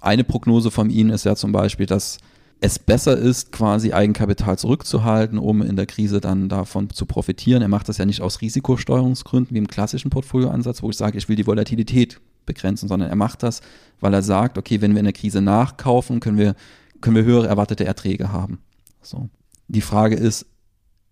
Eine 0.00 0.24
Prognose 0.24 0.70
von 0.70 0.90
Ihnen 0.90 1.10
ist 1.10 1.24
ja 1.24 1.36
zum 1.36 1.52
Beispiel, 1.52 1.86
dass 1.86 2.18
es 2.60 2.78
besser 2.78 3.16
ist, 3.16 3.52
quasi 3.52 3.92
Eigenkapital 3.92 4.58
zurückzuhalten, 4.58 5.38
um 5.38 5.62
in 5.62 5.76
der 5.76 5.86
Krise 5.86 6.20
dann 6.20 6.48
davon 6.48 6.90
zu 6.90 7.06
profitieren. 7.06 7.62
Er 7.62 7.68
macht 7.68 7.88
das 7.88 7.98
ja 7.98 8.06
nicht 8.06 8.20
aus 8.20 8.40
Risikosteuerungsgründen 8.40 9.54
wie 9.54 9.58
im 9.58 9.68
klassischen 9.68 10.10
Portfolioansatz, 10.10 10.82
wo 10.82 10.90
ich 10.90 10.96
sage, 10.96 11.18
ich 11.18 11.28
will 11.28 11.36
die 11.36 11.46
Volatilität 11.46 12.20
begrenzen, 12.46 12.88
sondern 12.88 13.08
er 13.08 13.16
macht 13.16 13.42
das, 13.42 13.60
weil 14.00 14.14
er 14.14 14.22
sagt, 14.22 14.58
okay, 14.58 14.80
wenn 14.80 14.92
wir 14.92 15.00
in 15.00 15.04
der 15.04 15.12
Krise 15.12 15.40
nachkaufen, 15.40 16.20
können 16.20 16.38
wir, 16.38 16.54
können 17.00 17.16
wir 17.16 17.24
höhere 17.24 17.48
erwartete 17.48 17.84
Erträge 17.84 18.32
haben. 18.32 18.58
So. 19.02 19.28
Die 19.68 19.80
Frage 19.80 20.16
ist, 20.16 20.46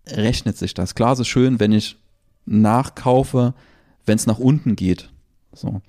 rechnet 0.07 0.57
sich 0.57 0.73
das? 0.73 0.95
Klar, 0.95 1.13
es 1.13 1.19
ist 1.19 1.27
schön, 1.27 1.59
wenn 1.59 1.71
ich 1.71 1.97
nachkaufe, 2.45 3.53
wenn 4.05 4.15
es 4.15 4.27
nach 4.27 4.39
unten 4.39 4.75
geht. 4.75 5.11
So. 5.53 5.81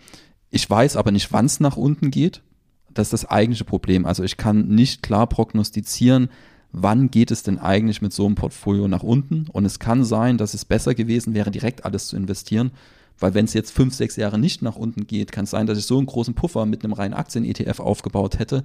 Ich 0.54 0.70
weiß 0.70 0.96
aber 0.96 1.10
nicht, 1.10 1.32
wann 1.32 1.46
es 1.46 1.58
nach 1.58 1.76
unten 1.76 2.12
geht. 2.12 2.40
Das 2.88 3.08
ist 3.08 3.12
das 3.12 3.24
eigentliche 3.28 3.64
Problem. 3.64 4.06
Also 4.06 4.22
ich 4.22 4.36
kann 4.36 4.68
nicht 4.68 5.02
klar 5.02 5.26
prognostizieren, 5.26 6.28
wann 6.70 7.10
geht 7.10 7.32
es 7.32 7.42
denn 7.42 7.58
eigentlich 7.58 8.02
mit 8.02 8.12
so 8.12 8.24
einem 8.24 8.36
Portfolio 8.36 8.86
nach 8.86 9.02
unten. 9.02 9.48
Und 9.52 9.64
es 9.64 9.80
kann 9.80 10.04
sein, 10.04 10.38
dass 10.38 10.54
es 10.54 10.64
besser 10.64 10.94
gewesen 10.94 11.34
wäre, 11.34 11.50
direkt 11.50 11.84
alles 11.84 12.06
zu 12.06 12.16
investieren. 12.16 12.70
Weil 13.18 13.34
wenn 13.34 13.46
es 13.46 13.52
jetzt 13.52 13.72
fünf, 13.72 13.94
sechs 13.94 14.14
Jahre 14.14 14.38
nicht 14.38 14.62
nach 14.62 14.76
unten 14.76 15.08
geht, 15.08 15.32
kann 15.32 15.42
es 15.42 15.50
sein, 15.50 15.66
dass 15.66 15.76
ich 15.76 15.86
so 15.86 15.98
einen 15.98 16.06
großen 16.06 16.34
Puffer 16.34 16.66
mit 16.66 16.84
einem 16.84 16.92
reinen 16.92 17.14
Aktien-ETF 17.14 17.80
aufgebaut 17.80 18.38
hätte, 18.38 18.62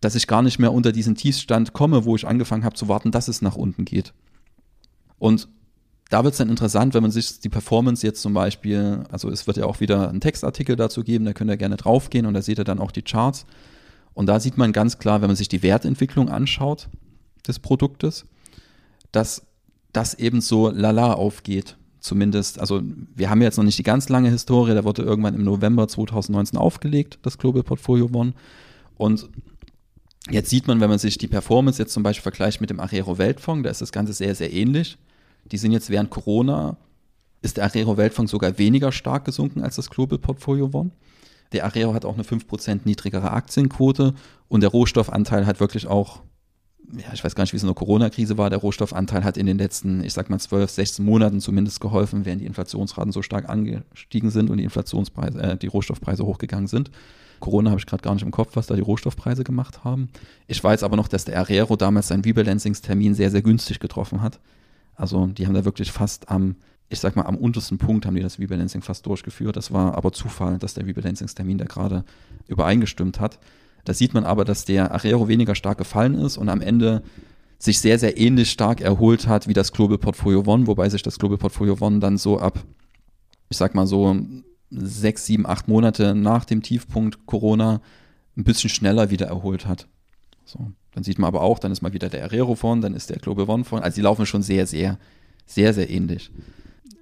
dass 0.00 0.16
ich 0.16 0.26
gar 0.26 0.42
nicht 0.42 0.58
mehr 0.58 0.72
unter 0.72 0.90
diesen 0.90 1.14
Tiefstand 1.14 1.72
komme, 1.72 2.04
wo 2.04 2.16
ich 2.16 2.26
angefangen 2.26 2.64
habe 2.64 2.74
zu 2.74 2.88
warten, 2.88 3.12
dass 3.12 3.28
es 3.28 3.40
nach 3.40 3.54
unten 3.54 3.84
geht. 3.84 4.12
Und 5.20 5.46
da 6.14 6.22
wird 6.22 6.34
es 6.34 6.38
dann 6.38 6.48
interessant, 6.48 6.94
wenn 6.94 7.02
man 7.02 7.10
sich 7.10 7.40
die 7.40 7.48
Performance 7.48 8.06
jetzt 8.06 8.22
zum 8.22 8.34
Beispiel, 8.34 9.02
also 9.10 9.28
es 9.30 9.48
wird 9.48 9.56
ja 9.56 9.64
auch 9.64 9.80
wieder 9.80 10.08
einen 10.08 10.20
Textartikel 10.20 10.76
dazu 10.76 11.02
geben, 11.02 11.24
da 11.24 11.32
könnt 11.32 11.50
ihr 11.50 11.56
gerne 11.56 11.76
draufgehen 11.76 12.24
und 12.26 12.34
da 12.34 12.40
seht 12.40 12.60
ihr 12.60 12.64
dann 12.64 12.78
auch 12.78 12.92
die 12.92 13.02
Charts. 13.02 13.46
Und 14.12 14.26
da 14.26 14.38
sieht 14.38 14.56
man 14.56 14.72
ganz 14.72 15.00
klar, 15.00 15.22
wenn 15.22 15.26
man 15.26 15.34
sich 15.34 15.48
die 15.48 15.64
Wertentwicklung 15.64 16.28
anschaut 16.28 16.88
des 17.48 17.58
Produktes, 17.58 18.26
dass 19.10 19.42
das 19.92 20.14
eben 20.14 20.40
so 20.40 20.70
lala 20.70 21.14
aufgeht. 21.14 21.76
Zumindest, 21.98 22.60
also 22.60 22.80
wir 23.16 23.28
haben 23.28 23.42
jetzt 23.42 23.56
noch 23.56 23.64
nicht 23.64 23.80
die 23.80 23.82
ganz 23.82 24.08
lange 24.08 24.30
Historie, 24.30 24.72
da 24.72 24.84
wurde 24.84 25.02
irgendwann 25.02 25.34
im 25.34 25.42
November 25.42 25.88
2019 25.88 26.56
aufgelegt, 26.56 27.18
das 27.22 27.38
Global 27.38 27.64
Portfolio 27.64 28.08
One. 28.12 28.34
Und 28.96 29.28
jetzt 30.30 30.48
sieht 30.48 30.68
man, 30.68 30.78
wenn 30.80 30.90
man 30.90 31.00
sich 31.00 31.18
die 31.18 31.26
Performance 31.26 31.82
jetzt 31.82 31.92
zum 31.92 32.04
Beispiel 32.04 32.22
vergleicht 32.22 32.60
mit 32.60 32.70
dem 32.70 32.78
Arero 32.78 33.18
Weltfonds, 33.18 33.64
da 33.64 33.70
ist 33.70 33.80
das 33.80 33.90
Ganze 33.90 34.12
sehr, 34.12 34.36
sehr 34.36 34.52
ähnlich. 34.52 34.96
Die 35.50 35.58
sind 35.58 35.72
jetzt 35.72 35.90
während 35.90 36.10
Corona, 36.10 36.76
ist 37.42 37.58
der 37.58 37.64
Arero 37.64 37.96
Weltfonds 37.96 38.30
sogar 38.30 38.58
weniger 38.58 38.90
stark 38.90 39.24
gesunken 39.24 39.62
als 39.62 39.76
das 39.76 39.90
Global 39.90 40.18
Portfolio 40.18 40.70
One. 40.72 40.90
Der 41.52 41.64
Arero 41.64 41.94
hat 41.94 42.04
auch 42.04 42.14
eine 42.14 42.24
5% 42.24 42.80
niedrigere 42.84 43.30
Aktienquote 43.30 44.14
und 44.48 44.62
der 44.62 44.70
Rohstoffanteil 44.70 45.46
hat 45.46 45.60
wirklich 45.60 45.86
auch, 45.86 46.22
ja, 46.92 47.12
ich 47.12 47.22
weiß 47.22 47.34
gar 47.34 47.44
nicht, 47.44 47.52
wie 47.52 47.58
es 47.58 47.62
in 47.62 47.68
der 47.68 47.74
Corona-Krise 47.74 48.38
war, 48.38 48.50
der 48.50 48.58
Rohstoffanteil 48.58 49.24
hat 49.24 49.36
in 49.36 49.46
den 49.46 49.58
letzten, 49.58 50.02
ich 50.02 50.14
sag 50.14 50.30
mal, 50.30 50.38
12, 50.38 50.70
16 50.70 51.04
Monaten 51.04 51.40
zumindest 51.40 51.80
geholfen, 51.80 52.24
während 52.24 52.40
die 52.40 52.46
Inflationsraten 52.46 53.12
so 53.12 53.22
stark 53.22 53.48
angestiegen 53.48 54.30
sind 54.30 54.50
und 54.50 54.56
die 54.56 54.64
Inflationspreise, 54.64 55.40
äh, 55.40 55.56
die 55.56 55.66
Rohstoffpreise 55.66 56.24
hochgegangen 56.24 56.66
sind. 56.66 56.90
Corona 57.40 57.70
habe 57.70 57.80
ich 57.80 57.86
gerade 57.86 58.02
gar 58.02 58.14
nicht 58.14 58.24
im 58.24 58.30
Kopf, 58.30 58.56
was 58.56 58.66
da 58.66 58.74
die 58.74 58.80
Rohstoffpreise 58.80 59.44
gemacht 59.44 59.84
haben. 59.84 60.08
Ich 60.46 60.64
weiß 60.64 60.82
aber 60.82 60.96
noch, 60.96 61.08
dass 61.08 61.26
der 61.26 61.38
Arero 61.38 61.76
damals 61.76 62.08
seinen 62.08 62.24
Rebalancingstermin 62.24 63.14
sehr, 63.14 63.30
sehr 63.30 63.42
günstig 63.42 63.80
getroffen 63.80 64.22
hat. 64.22 64.40
Also 64.94 65.26
die 65.26 65.46
haben 65.46 65.54
da 65.54 65.64
wirklich 65.64 65.90
fast 65.92 66.28
am, 66.30 66.56
ich 66.88 67.00
sag 67.00 67.16
mal, 67.16 67.22
am 67.22 67.36
untersten 67.36 67.78
Punkt 67.78 68.06
haben 68.06 68.14
die 68.14 68.22
das 68.22 68.38
Rebalancing 68.38 68.82
fast 68.82 69.06
durchgeführt. 69.06 69.56
Das 69.56 69.72
war 69.72 69.94
aber 69.94 70.12
Zufall, 70.12 70.58
dass 70.58 70.74
der 70.74 70.86
Rebalancingstermin 70.86 71.58
da 71.58 71.64
gerade 71.64 72.04
übereingestimmt 72.46 73.20
hat. 73.20 73.38
Da 73.84 73.92
sieht 73.92 74.14
man 74.14 74.24
aber, 74.24 74.44
dass 74.44 74.64
der 74.64 74.92
Arero 74.92 75.28
weniger 75.28 75.54
stark 75.54 75.78
gefallen 75.78 76.14
ist 76.14 76.36
und 76.36 76.48
am 76.48 76.60
Ende 76.60 77.02
sich 77.58 77.80
sehr, 77.80 77.98
sehr 77.98 78.18
ähnlich 78.18 78.50
stark 78.50 78.80
erholt 78.80 79.26
hat 79.26 79.48
wie 79.48 79.52
das 79.52 79.72
Global 79.72 79.98
Portfolio 79.98 80.42
One, 80.46 80.66
wobei 80.66 80.88
sich 80.88 81.02
das 81.02 81.18
Global 81.18 81.38
Portfolio 81.38 81.76
One 81.80 81.98
dann 81.98 82.18
so 82.18 82.38
ab, 82.38 82.64
ich 83.48 83.56
sag 83.56 83.74
mal 83.74 83.86
so, 83.86 84.16
sechs, 84.70 85.26
sieben, 85.26 85.46
acht 85.46 85.68
Monate 85.68 86.14
nach 86.14 86.44
dem 86.44 86.62
Tiefpunkt 86.62 87.26
Corona 87.26 87.80
ein 88.36 88.44
bisschen 88.44 88.70
schneller 88.70 89.10
wieder 89.10 89.26
erholt 89.26 89.66
hat. 89.66 89.86
So. 90.44 90.72
Dann 90.92 91.02
sieht 91.04 91.18
man 91.18 91.28
aber 91.28 91.42
auch, 91.42 91.58
dann 91.58 91.72
ist 91.72 91.82
mal 91.82 91.92
wieder 91.92 92.08
der 92.08 92.24
Arero 92.24 92.54
vorn, 92.54 92.80
dann 92.80 92.94
ist 92.94 93.10
der 93.10 93.18
Global 93.18 93.48
One 93.48 93.64
vorn. 93.64 93.82
Also 93.82 93.96
die 93.96 94.02
laufen 94.02 94.26
schon 94.26 94.42
sehr, 94.42 94.66
sehr, 94.66 94.98
sehr, 95.46 95.74
sehr 95.74 95.90
ähnlich. 95.90 96.30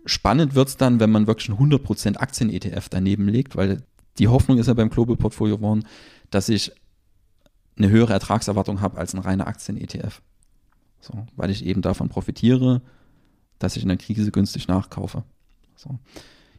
Spannend 0.07 0.55
wird 0.55 0.69
es 0.69 0.77
dann, 0.77 0.99
wenn 0.99 1.11
man 1.11 1.27
wirklich 1.27 1.51
einen 1.51 1.73
100% 1.73 2.17
Aktien-ETF 2.17 2.89
daneben 2.89 3.29
legt, 3.29 3.57
weil 3.57 3.83
die 4.19 4.29
Hoffnung 4.29 4.59
ist 4.59 4.67
ja 4.67 4.75
beim 4.75 4.91
Global 4.91 5.17
Portfolio 5.17 5.59
One, 5.61 5.83
dass 6.31 6.49
ich 6.49 6.73
eine 7.77 7.91
höhere 7.91 8.13
Ertragserwartung 8.13 8.81
habe 8.81 8.99
als 8.99 9.15
ein 9.15 9.21
reiner 9.21 9.47
Aktien-ETF. 9.47 10.23
So, 11.01 11.27
weil 11.37 11.51
ich 11.51 11.65
eben 11.65 11.83
davon 11.83 12.09
profitiere, 12.09 12.83
dass 13.59 13.77
ich 13.77 13.83
in 13.83 13.89
der 13.89 13.99
Krise 13.99 14.31
günstig 14.31 14.69
nachkaufe. 14.69 15.25
So. 15.77 15.99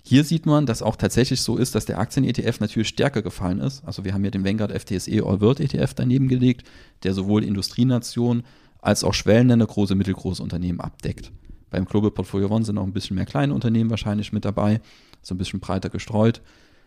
Hier 0.06 0.26
sieht 0.26 0.46
man, 0.46 0.66
dass 0.66 0.82
auch 0.82 0.98
tatsächlich 0.98 1.42
so 1.42 1.56
ist, 1.56 1.76
dass 1.76 1.86
der 1.86 1.98
Aktien-ETF 1.98 2.60
natürlich 2.60 2.90
stärker 2.90 3.22
gefallen 3.22 3.62
ist. 3.62 3.86
Also 3.86 4.04
wir 4.04 4.14
haben 4.14 4.22
hier 4.22 4.32
den 4.32 4.44
Vanguard 4.44 4.74
FTSE 4.74 5.24
All 5.26 5.40
World 5.40 5.62
ETF 5.62 5.94
daneben 5.94 6.28
gelegt, 6.28 6.68
der 7.04 7.14
sowohl 7.14 7.44
Industrienationen 7.44 8.44
als 8.82 9.06
auch 9.06 9.14
Schwellenländer, 9.14 9.66
große, 9.66 9.96
mittelgroße 9.96 10.44
Unternehmen 10.44 10.82
abdeckt. 10.82 11.32
Beim 11.70 11.86
Global 11.86 12.12
Portfolio 12.12 12.50
One 12.50 12.66
sind 12.66 12.78
auch 12.78 12.84
ein 12.84 12.92
bisschen 12.92 13.16
mehr 13.16 13.26
kleine 13.26 13.54
Unternehmen 13.54 13.90
wahrscheinlich 13.90 14.34
mit 14.34 14.44
dabei, 14.44 14.82
so 15.22 15.34
ein 15.34 15.38
bisschen 15.38 15.62
breiter 15.62 15.90
gestreut. 15.90 16.42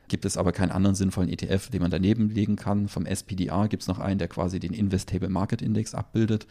Gibt 0.09 0.27
es 0.27 0.37
aber 0.37 0.53
keinen 0.53 0.71
anderen 0.71 0.95
sinnvollen 0.95 1.31
ETF, 1.31 1.71
den 1.71 1.81
man 1.81 1.91
daneben 1.91 2.29
legen 2.29 2.57
kann. 2.57 2.87
Vom 2.87 3.07
SPDR 3.07 3.67
gibt 3.69 3.83
es 3.83 3.89
noch 3.89 3.99
einen, 3.99 4.19
der 4.19 4.29
quasi 4.29 4.61
den 4.61 4.75
Investable 4.75 5.31
Market 5.31 5.63
Index 5.63 5.95
abbildet. 5.95 6.47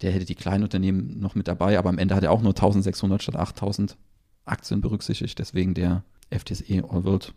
Der 0.00 0.10
hätte 0.10 0.24
die 0.24 0.34
kleinen 0.34 0.64
Unternehmen 0.64 1.20
noch 1.20 1.34
mit 1.34 1.46
dabei, 1.46 1.78
aber 1.78 1.90
am 1.90 1.98
Ende 1.98 2.14
hat 2.14 2.24
er 2.24 2.32
auch 2.32 2.40
nur 2.40 2.52
1600 2.52 3.22
statt 3.22 3.36
8000 3.36 3.98
Aktien 4.44 4.80
berücksichtigt, 4.80 5.38
deswegen 5.38 5.74
der 5.74 6.02
FTSE 6.30 6.84
All 6.88 7.04
World 7.04 7.34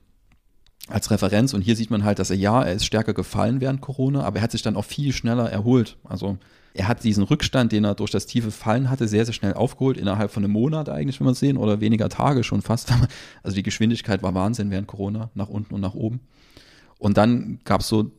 als 0.87 1.09
Referenz. 1.11 1.53
Und 1.53 1.61
hier 1.61 1.75
sieht 1.75 1.89
man 1.89 2.03
halt, 2.03 2.19
dass 2.19 2.29
er 2.29 2.37
ja, 2.37 2.63
er 2.63 2.73
ist 2.73 2.85
stärker 2.85 3.13
gefallen 3.13 3.61
während 3.61 3.81
Corona, 3.81 4.23
aber 4.23 4.37
er 4.37 4.43
hat 4.43 4.51
sich 4.51 4.61
dann 4.61 4.75
auch 4.75 4.85
viel 4.85 5.13
schneller 5.13 5.49
erholt. 5.49 5.97
Also 6.03 6.37
er 6.73 6.87
hat 6.87 7.03
diesen 7.03 7.23
Rückstand, 7.23 7.71
den 7.71 7.85
er 7.85 7.95
durch 7.95 8.11
das 8.11 8.25
tiefe 8.25 8.51
Fallen 8.51 8.89
hatte, 8.89 9.07
sehr, 9.07 9.25
sehr 9.25 9.33
schnell 9.33 9.53
aufgeholt, 9.53 9.97
innerhalb 9.97 10.29
von 10.31 10.43
einem 10.43 10.53
Monat 10.53 10.89
eigentlich, 10.89 11.19
wenn 11.19 11.25
man 11.25 11.33
sehen, 11.33 11.57
oder 11.57 11.79
weniger 11.79 12.09
Tage 12.09 12.43
schon 12.43 12.61
fast. 12.61 12.91
Also 13.43 13.55
die 13.55 13.63
Geschwindigkeit 13.63 14.21
war 14.23 14.33
Wahnsinn 14.33 14.71
während 14.71 14.87
Corona, 14.87 15.29
nach 15.35 15.49
unten 15.49 15.73
und 15.73 15.81
nach 15.81 15.93
oben. 15.93 16.19
Und 16.97 17.17
dann 17.17 17.59
gab 17.65 17.81
es 17.81 17.87
so 17.87 18.11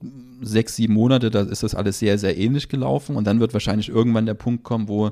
sechs, 0.43 0.77
sieben 0.77 0.95
Monate, 0.95 1.31
da 1.31 1.43
ist 1.43 1.63
das 1.63 1.75
alles 1.75 1.99
sehr, 1.99 2.19
sehr 2.19 2.37
ähnlich 2.37 2.69
gelaufen. 2.69 3.17
Und 3.17 3.27
dann 3.27 3.41
wird 3.41 3.53
wahrscheinlich 3.53 3.89
irgendwann 3.89 4.27
der 4.27 4.35
Punkt 4.35 4.65
kommen, 4.65 4.89
wo 4.89 5.11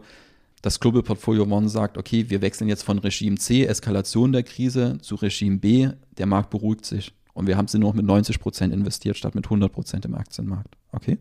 das 0.65 0.81
Global 0.81 1.03
Portfolio 1.03 1.45
One 1.45 1.69
sagt, 1.69 1.99
okay, 1.99 2.31
wir 2.31 2.41
wechseln 2.41 2.69
jetzt 2.69 2.85
von 2.85 2.99
Regime 2.99 3.37
C, 3.37 3.67
Eskalation 3.67 4.33
der 4.33 4.45
Krise, 4.45 4.97
zu 5.03 5.15
Regime 5.17 5.59
B, 5.59 5.91
der 6.17 6.25
Markt 6.25 6.49
beruhigt 6.49 6.87
sich. 6.87 7.13
Und 7.35 7.47
wir 7.47 7.59
haben 7.59 7.69
sie 7.69 7.79
nur 7.79 7.91
noch 7.91 7.97
mit 7.97 8.07
90 8.07 8.41
Prozent 8.41 8.73
investiert, 8.73 9.19
statt 9.19 9.35
mit 9.35 9.45
100 9.45 9.71
Prozent 9.71 10.07
im 10.07 10.15
Aktienmarkt. 10.15 10.75
Okay? 10.93 11.19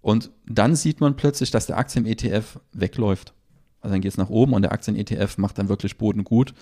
Und 0.00 0.30
dann 0.46 0.76
sieht 0.76 1.02
man 1.02 1.16
plötzlich, 1.16 1.50
dass 1.50 1.66
der 1.66 1.76
Aktien-ETF 1.76 2.58
wegläuft. 2.72 3.34
Also 3.82 3.92
dann 3.92 4.00
geht 4.00 4.12
es 4.12 4.16
nach 4.16 4.30
oben 4.30 4.54
und 4.54 4.62
der 4.62 4.72
Aktien-ETF 4.72 5.36
macht 5.36 5.58
dann 5.58 5.68
wirklich 5.68 5.98
Boden 5.98 6.24
gut 6.24 6.54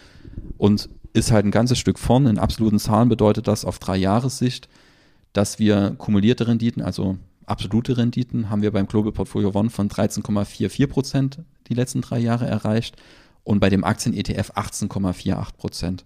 und 0.58 0.88
ist 1.12 1.30
halt 1.30 1.46
ein 1.46 1.52
ganzes 1.52 1.78
Stück 1.78 2.00
vorn. 2.00 2.26
In 2.26 2.38
absoluten 2.38 2.80
Zahlen 2.80 3.08
bedeutet 3.08 3.46
das 3.46 3.64
auf 3.64 3.78
drei 3.78 3.96
Jahressicht, 3.96 4.68
dass 5.32 5.60
wir 5.60 5.94
kumulierte 5.98 6.48
Renditen, 6.48 6.82
also 6.82 7.16
absolute 7.46 7.96
Renditen 7.96 8.50
haben 8.50 8.62
wir 8.62 8.72
beim 8.72 8.86
Global 8.86 9.12
Portfolio 9.12 9.50
One 9.54 9.70
von 9.70 9.88
13,44 9.88 10.86
Prozent 10.86 11.38
die 11.68 11.74
letzten 11.74 12.02
drei 12.02 12.18
Jahre 12.18 12.46
erreicht 12.46 12.96
und 13.42 13.60
bei 13.60 13.70
dem 13.70 13.84
Aktien-ETF 13.84 14.52
18,48 14.52 15.56
Prozent. 15.56 16.04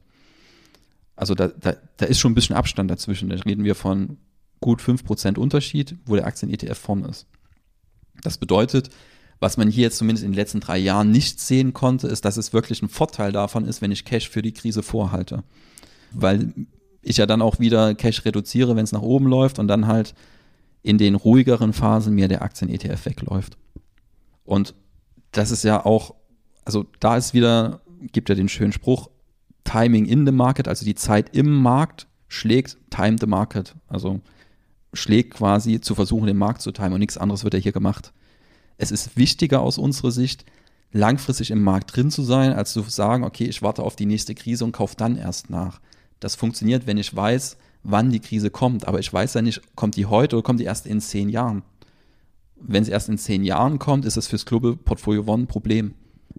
Also 1.17 1.35
da, 1.35 1.49
da, 1.49 1.75
da 1.97 2.07
ist 2.07 2.19
schon 2.19 2.33
ein 2.33 2.35
bisschen 2.35 2.57
Abstand 2.57 2.91
dazwischen. 2.91 3.29
Da 3.29 3.37
reden 3.37 3.65
wir 3.65 3.75
von 3.75 4.19
gut 4.61 4.83
5 4.83 5.05
Prozent 5.05 5.39
Unterschied, 5.39 5.97
wo 6.07 6.15
der 6.15 6.27
Aktien-ETF 6.27 6.79
vorn 6.79 7.05
ist. 7.05 7.27
Das 8.23 8.39
bedeutet, 8.39 8.91
was 9.41 9.57
man 9.57 9.71
hier 9.71 9.85
jetzt 9.85 9.99
zumindest 9.99 10.25
in 10.25 10.33
den 10.33 10.37
letzten 10.37 10.61
drei 10.61 10.79
Jahren 10.79 11.11
nicht 11.11 11.41
sehen 11.41 11.73
konnte, 11.73 12.09
ist, 12.09 12.25
dass 12.25 12.37
es 12.37 12.53
wirklich 12.53 12.83
ein 12.83 12.89
Vorteil 12.89 13.33
davon 13.33 13.65
ist, 13.65 13.83
wenn 13.83 13.93
ich 13.93 14.05
Cash 14.05 14.29
für 14.29 14.43
die 14.43 14.53
Krise 14.53 14.83
vorhalte. 14.83 15.45
Weil 16.11 16.53
ich 17.03 17.19
ja 17.19 17.27
dann 17.27 17.43
auch 17.43 17.61
wieder 17.61 17.95
Cash 17.95 18.25
reduziere, 18.25 18.75
wenn 18.75 18.85
es 18.85 18.93
nach 18.93 19.03
oben 19.03 19.27
läuft 19.27 19.59
und 19.59 19.69
dann 19.69 19.87
halt 19.87 20.15
in 20.83 20.99
den 20.99 21.15
ruhigeren 21.15 21.73
Phasen 21.73 22.15
mir 22.15 22.29
der 22.29 22.43
Aktien-ETF 22.43 23.07
wegläuft. 23.07 23.59
Und 24.45 24.75
das 25.33 25.51
ist 25.51 25.65
ja 25.65 25.85
auch, 25.85 26.15
also 26.65 26.87
da 27.01 27.17
ist 27.17 27.35
wieder, 27.35 27.81
gibt 28.13 28.29
ja 28.29 28.35
den 28.35 28.49
schönen 28.49 28.73
Spruch, 28.73 29.11
Timing 29.65 30.07
in 30.07 30.25
the 30.25 30.33
Market, 30.33 30.69
also 30.69 30.85
die 30.85 30.95
Zeit 30.95 31.37
im 31.37 31.55
Markt 31.55 32.07
schlägt 32.29 32.79
Time 32.91 33.17
the 33.21 33.27
Market. 33.27 33.75
Also 33.89 34.21
schlägt 34.95 35.35
quasi 35.35 35.81
zu 35.81 35.95
versuchen, 35.95 36.27
den 36.27 36.37
Markt 36.37 36.63
zu 36.63 36.73
timen 36.73 36.95
und 36.95 37.01
nichts 37.01 37.19
anderes 37.19 37.45
wird 37.45 37.55
ja 37.55 37.61
hier 37.61 37.73
gemacht. 37.73 38.13
Es 38.77 38.91
ist 38.91 39.17
wichtiger 39.17 39.61
aus 39.61 39.77
unserer 39.79 40.13
Sicht, 40.13 40.45
langfristig 40.93 41.51
im 41.51 41.63
Markt 41.63 41.95
drin 41.95 42.11
zu 42.11 42.23
sein, 42.23 42.53
als 42.53 42.73
zu 42.73 42.83
sagen, 42.83 43.25
okay, 43.25 43.45
ich 43.45 43.61
warte 43.61 43.83
auf 43.83 43.97
die 43.97 44.07
nächste 44.07 44.35
Krise 44.35 44.65
und 44.65 44.73
kaufe 44.73 44.97
dann 44.97 45.17
erst 45.17 45.51
nach. 45.51 45.81
Das 46.21 46.35
funktioniert, 46.35 46.87
wenn 46.87 46.97
ich 46.97 47.15
weiß, 47.15 47.59
wann 47.83 48.11
die 48.11 48.21
Krise 48.21 48.51
kommt. 48.51 48.87
Aber 48.87 48.99
ich 48.99 49.13
weiß 49.13 49.35
ja 49.35 49.43
nicht, 49.43 49.61
kommt 49.75 49.97
die 49.97 50.07
heute 50.07 50.37
oder 50.37 50.43
kommt 50.43 50.61
die 50.61 50.65
erst 50.65 50.87
in 50.87 51.01
zehn 51.01 51.29
Jahren. 51.29 51.63
Wenn 52.61 52.83
es 52.83 52.89
erst 52.89 53.09
in 53.09 53.19
zehn 53.19 53.45
Jahren 53.45 53.79
kommt, 53.79 54.05
ist 54.05 54.17
es 54.17 54.27
fürs 54.27 54.45
Global 54.45 54.77
Portfolio 54.77 55.23
One 55.27 55.45
ein 55.45 55.47
Problem. 55.47 55.95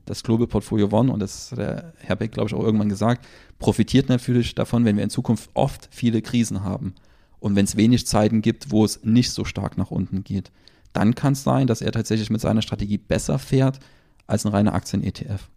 Das 0.06 0.24
Global 0.24 0.48
Portfolio 0.48 0.90
One, 0.92 1.12
und 1.12 1.20
das 1.20 1.52
hat 1.52 1.60
der 1.60 1.94
Herr 1.98 2.16
Beck, 2.16 2.32
glaube 2.32 2.50
ich, 2.50 2.54
auch 2.54 2.64
irgendwann 2.64 2.90
gesagt, 2.90 3.26
profitiert 3.58 4.10
natürlich 4.10 4.56
davon, 4.56 4.86
wenn 4.86 4.98
wir 4.98 5.04
in 5.04 5.10
Zukunft 5.10 5.50
oft 5.54 5.88
viele 5.92 6.22
Krisen 6.22 6.64
haben. 6.64 6.94
Und 7.40 7.56
wenn 7.56 7.66
es 7.66 7.78
wenig 7.78 8.06
Zeiten 8.06 8.42
gibt, 8.42 8.72
wo 8.72 8.84
es 8.84 9.04
nicht 9.04 9.32
so 9.32 9.46
stark 9.46 9.78
nach 9.78 9.92
unten 9.92 10.24
geht, 10.24 10.52
dann 10.94 11.16
kann 11.16 11.34
es 11.34 11.44
sein, 11.44 11.68
dass 11.68 11.82
er 11.82 11.92
tatsächlich 11.92 12.30
mit 12.30 12.42
seiner 12.42 12.62
Strategie 12.62 12.98
besser 12.98 13.40
fährt 13.40 13.80
als 14.28 14.46
ein 14.46 14.52
reiner 14.52 14.74
Aktien-ETF. 14.74 15.50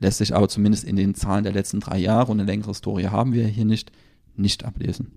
Lässt 0.00 0.18
sich 0.18 0.34
aber 0.34 0.48
zumindest 0.48 0.84
in 0.84 0.96
den 0.96 1.14
Zahlen 1.14 1.44
der 1.44 1.52
letzten 1.52 1.80
drei 1.80 1.98
Jahre 1.98 2.32
und 2.32 2.40
eine 2.40 2.50
längere 2.50 2.70
Historie 2.70 3.06
haben 3.06 3.32
wir 3.32 3.46
hier 3.46 3.64
nicht, 3.64 3.92
nicht 4.36 4.64
ablesen. 4.64 5.12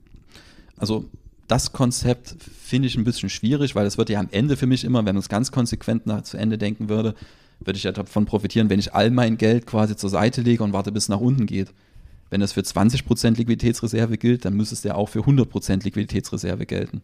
Also 0.78 1.10
das 1.48 1.74
Konzept 1.74 2.36
finde 2.42 2.88
ich 2.88 2.98
ein 2.98 3.04
bisschen 3.04 3.30
schwierig, 3.30 3.76
weil 3.76 3.86
es 3.86 3.98
wird 3.98 4.10
ja 4.10 4.20
am 4.20 4.30
Ende 4.32 4.58
für 4.58 4.68
mich 4.68 4.84
immer, 4.84 5.00
wenn 5.00 5.16
man 5.16 5.18
es 5.18 5.30
ganz 5.30 5.52
konsequent 5.52 6.06
nach, 6.06 6.24
zu 6.24 6.38
Ende 6.38 6.58
denken 6.58 6.90
würde, 6.90 7.16
würde 7.60 7.78
ich 7.78 7.84
ja 7.84 7.92
davon 7.92 8.26
profitieren, 8.26 8.70
wenn 8.70 8.80
ich 8.80 8.94
all 8.94 9.12
mein 9.12 9.38
Geld 9.38 9.66
quasi 9.66 9.96
zur 9.96 10.10
Seite 10.10 10.42
lege 10.42 10.64
und 10.64 10.74
warte, 10.74 10.92
bis 10.92 11.04
es 11.04 11.10
nach 11.10 11.20
unten 11.20 11.46
geht. 11.46 11.72
Wenn 12.30 12.42
das 12.42 12.54
für 12.54 12.62
20% 12.62 13.38
Liquiditätsreserve 13.38 14.18
gilt, 14.18 14.46
dann 14.46 14.56
müsste 14.56 14.76
es 14.76 14.84
ja 14.84 14.96
auch 14.96 15.10
für 15.10 15.22
100% 15.22 15.84
Liquiditätsreserve 15.84 16.66
gelten. 16.66 17.02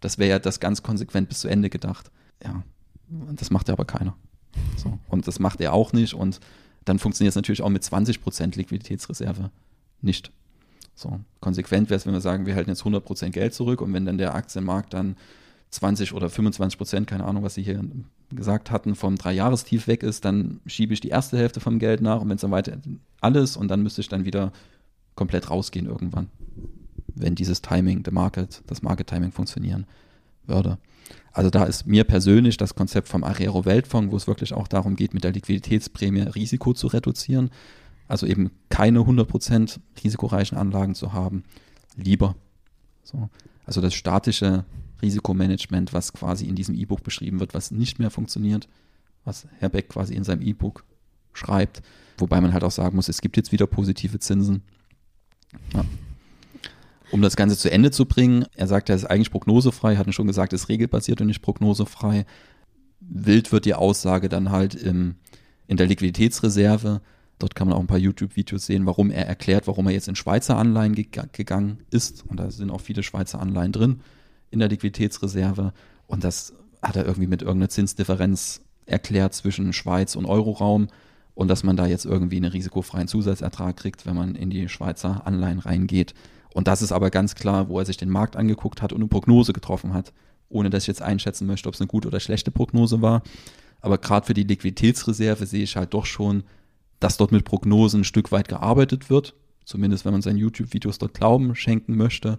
Das 0.00 0.18
wäre 0.18 0.30
ja 0.30 0.38
das 0.38 0.60
ganz 0.60 0.82
konsequent 0.82 1.28
bis 1.28 1.40
zu 1.40 1.48
Ende 1.48 1.70
gedacht. 1.70 2.10
Ja, 2.44 2.62
das 3.08 3.50
macht 3.50 3.68
ja 3.68 3.74
aber 3.74 3.84
keiner. 3.84 4.16
So. 4.76 4.98
Und 5.08 5.26
das 5.26 5.38
macht 5.38 5.60
er 5.60 5.72
auch 5.72 5.92
nicht. 5.92 6.14
Und 6.14 6.40
dann 6.84 6.98
funktioniert 6.98 7.32
es 7.32 7.36
natürlich 7.36 7.62
auch 7.62 7.68
mit 7.68 7.82
20% 7.82 8.56
Liquiditätsreserve 8.56 9.50
nicht. 10.02 10.32
So, 10.98 11.20
konsequent 11.38 11.90
wäre 11.90 11.96
es, 11.96 12.06
wenn 12.06 12.12
wir 12.12 12.20
sagen, 12.20 12.44
wir 12.44 12.56
halten 12.56 12.70
jetzt 12.70 12.82
100% 12.82 13.30
Geld 13.30 13.54
zurück 13.54 13.80
und 13.80 13.92
wenn 13.92 14.04
dann 14.04 14.18
der 14.18 14.34
Aktienmarkt 14.34 14.92
dann 14.94 15.14
20 15.70 16.12
oder 16.12 16.28
25 16.28 16.76
Prozent, 16.76 17.06
keine 17.06 17.24
Ahnung, 17.24 17.44
was 17.44 17.54
Sie 17.54 17.62
hier 17.62 17.84
gesagt 18.30 18.72
hatten, 18.72 18.96
vom 18.96 19.14
Dreijahrestief 19.14 19.86
weg 19.86 20.02
ist, 20.02 20.24
dann 20.24 20.58
schiebe 20.66 20.92
ich 20.92 21.00
die 21.00 21.10
erste 21.10 21.38
Hälfte 21.38 21.60
vom 21.60 21.78
Geld 21.78 22.00
nach 22.00 22.20
und 22.20 22.28
wenn 22.28 22.34
es 22.34 22.40
dann 22.40 22.50
weiter 22.50 22.78
alles 23.20 23.56
und 23.56 23.68
dann 23.68 23.84
müsste 23.84 24.00
ich 24.00 24.08
dann 24.08 24.24
wieder 24.24 24.52
komplett 25.14 25.50
rausgehen 25.50 25.86
irgendwann, 25.86 26.30
wenn 27.14 27.36
dieses 27.36 27.62
Timing, 27.62 28.02
der 28.02 28.12
Market, 28.12 28.62
das 28.66 28.82
Market-Timing 28.82 29.30
funktionieren 29.30 29.86
würde. 30.46 30.78
Also 31.32 31.48
da 31.48 31.62
ist 31.62 31.86
mir 31.86 32.02
persönlich 32.02 32.56
das 32.56 32.74
Konzept 32.74 33.06
vom 33.06 33.22
Arero 33.22 33.64
Weltfonds, 33.64 34.10
wo 34.10 34.16
es 34.16 34.26
wirklich 34.26 34.52
auch 34.52 34.66
darum 34.66 34.96
geht, 34.96 35.14
mit 35.14 35.22
der 35.22 35.30
Liquiditätsprämie 35.30 36.22
Risiko 36.22 36.72
zu 36.72 36.88
reduzieren, 36.88 37.50
also 38.08 38.26
eben 38.26 38.50
keine 38.70 39.00
100% 39.00 39.78
risikoreichen 40.02 40.58
Anlagen 40.58 40.94
zu 40.94 41.12
haben, 41.12 41.44
lieber. 41.96 42.34
So. 43.04 43.28
Also 43.66 43.80
das 43.80 43.94
statische 43.94 44.64
Risikomanagement, 45.02 45.92
was 45.92 46.12
quasi 46.12 46.46
in 46.46 46.54
diesem 46.54 46.74
E-Book 46.74 47.02
beschrieben 47.02 47.38
wird, 47.38 47.54
was 47.54 47.70
nicht 47.70 47.98
mehr 47.98 48.10
funktioniert, 48.10 48.68
was 49.24 49.46
Herr 49.58 49.68
Beck 49.68 49.90
quasi 49.90 50.14
in 50.14 50.24
seinem 50.24 50.42
E-Book 50.42 50.84
schreibt. 51.34 51.82
Wobei 52.16 52.40
man 52.40 52.52
halt 52.52 52.64
auch 52.64 52.70
sagen 52.70 52.96
muss, 52.96 53.08
es 53.08 53.20
gibt 53.20 53.36
jetzt 53.36 53.52
wieder 53.52 53.66
positive 53.66 54.18
Zinsen. 54.18 54.62
Ja. 55.74 55.84
Um 57.10 57.22
das 57.22 57.36
Ganze 57.36 57.56
zu 57.56 57.70
Ende 57.70 57.90
zu 57.90 58.06
bringen, 58.06 58.44
er 58.54 58.66
sagt, 58.66 58.90
er 58.90 58.96
ist 58.96 59.04
eigentlich 59.04 59.30
prognosefrei, 59.30 59.96
hatten 59.96 60.12
schon 60.12 60.26
gesagt, 60.26 60.52
ist 60.52 60.68
regelbasiert 60.68 61.20
und 61.20 61.28
nicht 61.28 61.42
prognosefrei. 61.42 62.26
Wild 63.00 63.52
wird 63.52 63.64
die 63.64 63.74
Aussage 63.74 64.28
dann 64.28 64.50
halt 64.50 64.74
im, 64.74 65.14
in 65.66 65.76
der 65.76 65.86
Liquiditätsreserve. 65.86 67.00
Dort 67.38 67.54
kann 67.54 67.68
man 67.68 67.76
auch 67.76 67.80
ein 67.80 67.86
paar 67.86 67.98
YouTube-Videos 67.98 68.66
sehen, 68.66 68.86
warum 68.86 69.10
er 69.10 69.26
erklärt, 69.26 69.66
warum 69.66 69.86
er 69.86 69.92
jetzt 69.92 70.08
in 70.08 70.16
Schweizer 70.16 70.56
Anleihen 70.56 70.94
ge 70.94 71.06
gegangen 71.32 71.78
ist. 71.90 72.24
Und 72.26 72.40
da 72.40 72.50
sind 72.50 72.70
auch 72.70 72.80
viele 72.80 73.02
Schweizer 73.02 73.40
Anleihen 73.40 73.72
drin 73.72 74.00
in 74.50 74.58
der 74.58 74.68
Liquiditätsreserve. 74.68 75.72
Und 76.06 76.24
das 76.24 76.52
hat 76.82 76.96
er 76.96 77.06
irgendwie 77.06 77.28
mit 77.28 77.42
irgendeiner 77.42 77.68
Zinsdifferenz 77.68 78.62
erklärt 78.86 79.34
zwischen 79.34 79.72
Schweiz 79.72 80.16
und 80.16 80.24
Euroraum 80.24 80.88
und 81.34 81.48
dass 81.48 81.62
man 81.62 81.76
da 81.76 81.86
jetzt 81.86 82.04
irgendwie 82.04 82.38
einen 82.38 82.50
risikofreien 82.50 83.06
Zusatzertrag 83.06 83.76
kriegt, 83.76 84.06
wenn 84.06 84.16
man 84.16 84.34
in 84.34 84.50
die 84.50 84.68
Schweizer 84.68 85.26
Anleihen 85.26 85.60
reingeht. 85.60 86.14
Und 86.52 86.66
das 86.66 86.82
ist 86.82 86.90
aber 86.90 87.10
ganz 87.10 87.34
klar, 87.34 87.68
wo 87.68 87.78
er 87.78 87.84
sich 87.84 87.96
den 87.96 88.10
Markt 88.10 88.34
angeguckt 88.34 88.82
hat 88.82 88.92
und 88.92 89.00
eine 89.00 89.08
Prognose 89.08 89.52
getroffen 89.52 89.94
hat, 89.94 90.12
ohne 90.48 90.70
dass 90.70 90.84
ich 90.84 90.88
jetzt 90.88 91.02
einschätzen 91.02 91.46
möchte, 91.46 91.68
ob 91.68 91.74
es 91.74 91.80
eine 91.80 91.86
gute 91.86 92.08
oder 92.08 92.18
schlechte 92.18 92.50
Prognose 92.50 93.02
war. 93.02 93.22
Aber 93.80 93.98
gerade 93.98 94.26
für 94.26 94.34
die 94.34 94.42
Liquiditätsreserve 94.42 95.46
sehe 95.46 95.62
ich 95.62 95.76
halt 95.76 95.94
doch 95.94 96.06
schon, 96.06 96.42
dass 97.00 97.16
dort 97.16 97.32
mit 97.32 97.44
Prognosen 97.44 98.00
ein 98.00 98.04
Stück 98.04 98.32
weit 98.32 98.48
gearbeitet 98.48 99.10
wird. 99.10 99.34
Zumindest 99.64 100.04
wenn 100.04 100.12
man 100.12 100.22
seinen 100.22 100.38
YouTube-Videos 100.38 100.98
dort 100.98 101.14
Glauben 101.14 101.54
schenken 101.54 101.96
möchte. 101.96 102.38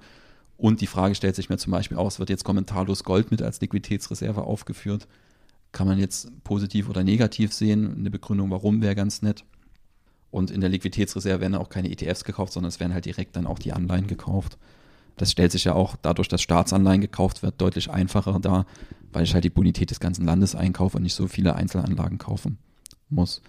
Und 0.57 0.81
die 0.81 0.87
Frage 0.87 1.15
stellt 1.15 1.35
sich 1.35 1.49
mir 1.49 1.57
zum 1.57 1.71
Beispiel 1.71 1.97
aus, 1.97 2.19
wird 2.19 2.29
jetzt 2.29 2.43
kommentarlos 2.43 3.03
Gold 3.03 3.31
mit 3.31 3.41
als 3.41 3.61
Liquiditätsreserve 3.61 4.41
aufgeführt? 4.41 5.07
Kann 5.71 5.87
man 5.87 5.99
jetzt 5.99 6.31
positiv 6.43 6.89
oder 6.89 7.03
negativ 7.03 7.53
sehen? 7.53 7.95
Eine 7.97 8.09
Begründung, 8.09 8.49
warum 8.49 8.81
wäre 8.81 8.95
ganz 8.95 9.21
nett. 9.21 9.45
Und 10.31 10.51
in 10.51 10.61
der 10.61 10.69
Liquiditätsreserve 10.69 11.41
werden 11.41 11.55
auch 11.55 11.69
keine 11.69 11.89
ETFs 11.89 12.23
gekauft, 12.23 12.53
sondern 12.53 12.69
es 12.69 12.79
werden 12.79 12.93
halt 12.93 13.05
direkt 13.05 13.35
dann 13.35 13.47
auch 13.47 13.59
die 13.59 13.73
Anleihen 13.73 14.07
gekauft. 14.07 14.57
Das 15.17 15.31
stellt 15.31 15.51
sich 15.51 15.65
ja 15.65 15.73
auch 15.73 15.95
dadurch, 16.01 16.27
dass 16.27 16.41
Staatsanleihen 16.41 17.01
gekauft 17.01 17.43
wird, 17.43 17.59
deutlich 17.59 17.89
einfacher 17.89 18.39
dar, 18.39 18.65
weil 19.11 19.23
ich 19.23 19.33
halt 19.33 19.43
die 19.43 19.49
Bonität 19.49 19.91
des 19.91 19.99
ganzen 19.99 20.25
Landes 20.25 20.55
einkaufe 20.55 20.97
und 20.97 21.03
nicht 21.03 21.13
so 21.13 21.27
viele 21.27 21.55
Einzelanlagen 21.55 22.17
kaufen 22.17 22.57
muss. 23.09 23.41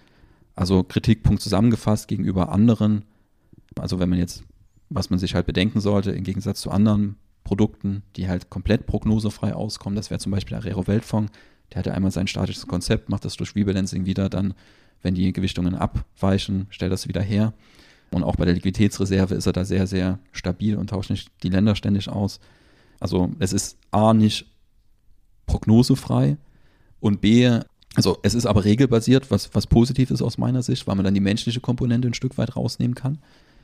Also 0.61 0.83
Kritikpunkt 0.83 1.41
zusammengefasst 1.41 2.07
gegenüber 2.07 2.51
anderen. 2.51 3.05
Also 3.79 3.99
wenn 3.99 4.09
man 4.09 4.19
jetzt 4.19 4.43
was 4.91 5.09
man 5.09 5.19
sich 5.19 5.33
halt 5.35 5.45
bedenken 5.45 5.79
sollte, 5.79 6.11
im 6.11 6.23
Gegensatz 6.23 6.61
zu 6.61 6.69
anderen 6.69 7.15
Produkten, 7.43 8.03
die 8.17 8.27
halt 8.27 8.49
komplett 8.49 8.85
prognosefrei 8.85 9.53
auskommen. 9.53 9.95
Das 9.95 10.09
wäre 10.09 10.19
zum 10.19 10.31
Beispiel 10.31 10.57
der 10.57 10.65
Arero 10.65 10.85
Weltfonds. 10.85 11.31
Der 11.71 11.79
hat 11.79 11.85
ja 11.85 11.93
einmal 11.93 12.11
sein 12.11 12.27
statisches 12.27 12.67
Konzept, 12.67 13.09
macht 13.09 13.23
das 13.23 13.37
durch 13.37 13.55
Rebalancing 13.55 14.05
wieder, 14.05 14.29
dann, 14.29 14.53
wenn 15.01 15.15
die 15.15 15.31
Gewichtungen 15.31 15.75
abweichen, 15.75 16.67
stellt 16.69 16.91
das 16.91 17.07
wieder 17.07 17.21
her. 17.21 17.53
Und 18.11 18.23
auch 18.23 18.35
bei 18.35 18.43
der 18.43 18.53
Liquiditätsreserve 18.53 19.33
ist 19.35 19.45
er 19.45 19.53
da 19.53 19.63
sehr, 19.63 19.87
sehr 19.87 20.19
stabil 20.33 20.75
und 20.75 20.89
tauscht 20.89 21.09
nicht 21.09 21.31
die 21.43 21.49
Länder 21.49 21.75
ständig 21.75 22.09
aus. 22.09 22.41
Also 22.99 23.31
es 23.39 23.53
ist 23.53 23.77
A 23.91 24.13
nicht 24.13 24.45
prognosefrei 25.45 26.35
und 26.99 27.21
B, 27.21 27.61
also 27.95 28.19
es 28.23 28.33
ist 28.33 28.45
aber 28.45 28.63
regelbasiert, 28.63 29.31
was, 29.31 29.53
was 29.53 29.67
positiv 29.67 30.11
ist 30.11 30.21
aus 30.21 30.37
meiner 30.37 30.63
Sicht, 30.63 30.87
weil 30.87 30.95
man 30.95 31.03
dann 31.03 31.13
die 31.13 31.19
menschliche 31.19 31.59
Komponente 31.59 32.07
ein 32.07 32.13
Stück 32.13 32.37
weit 32.37 32.55
rausnehmen 32.55 32.95
kann. 32.95 33.17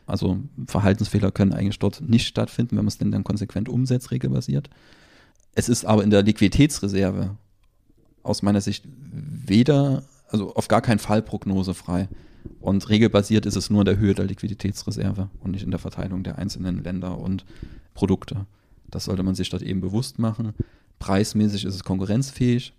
Also 0.05 0.39
Verhaltensfehler 0.67 1.31
können 1.31 1.53
eigentlich 1.53 1.79
dort 1.79 2.01
nicht 2.01 2.27
stattfinden, 2.27 2.71
wenn 2.71 2.85
man 2.85 2.87
es 2.87 2.97
denn 2.97 3.11
dann 3.11 3.23
konsequent 3.23 3.69
umsetzt, 3.69 4.11
regelbasiert. 4.11 4.69
Es 5.55 5.69
ist 5.69 5.85
aber 5.85 6.03
in 6.03 6.09
der 6.09 6.23
Liquiditätsreserve 6.23 7.35
aus 8.23 8.41
meiner 8.41 8.61
Sicht 8.61 8.85
weder, 9.11 10.03
also 10.29 10.53
auf 10.55 10.67
gar 10.67 10.81
keinen 10.81 10.99
Fall 10.99 11.21
prognosefrei. 11.21 12.07
Und 12.59 12.89
regelbasiert 12.89 13.45
ist 13.45 13.55
es 13.55 13.69
nur 13.69 13.81
in 13.81 13.85
der 13.85 13.97
Höhe 13.97 14.13
der 14.13 14.25
Liquiditätsreserve 14.25 15.29
und 15.41 15.51
nicht 15.51 15.63
in 15.63 15.71
der 15.71 15.79
Verteilung 15.79 16.23
der 16.23 16.37
einzelnen 16.37 16.83
Länder 16.83 17.17
und 17.17 17.45
Produkte. 17.93 18.45
Das 18.89 19.05
sollte 19.05 19.23
man 19.23 19.35
sich 19.35 19.49
dort 19.49 19.63
eben 19.63 19.81
bewusst 19.81 20.19
machen. 20.19 20.53
Preismäßig 20.99 21.65
ist 21.65 21.75
es 21.75 21.83
konkurrenzfähig. 21.83 22.73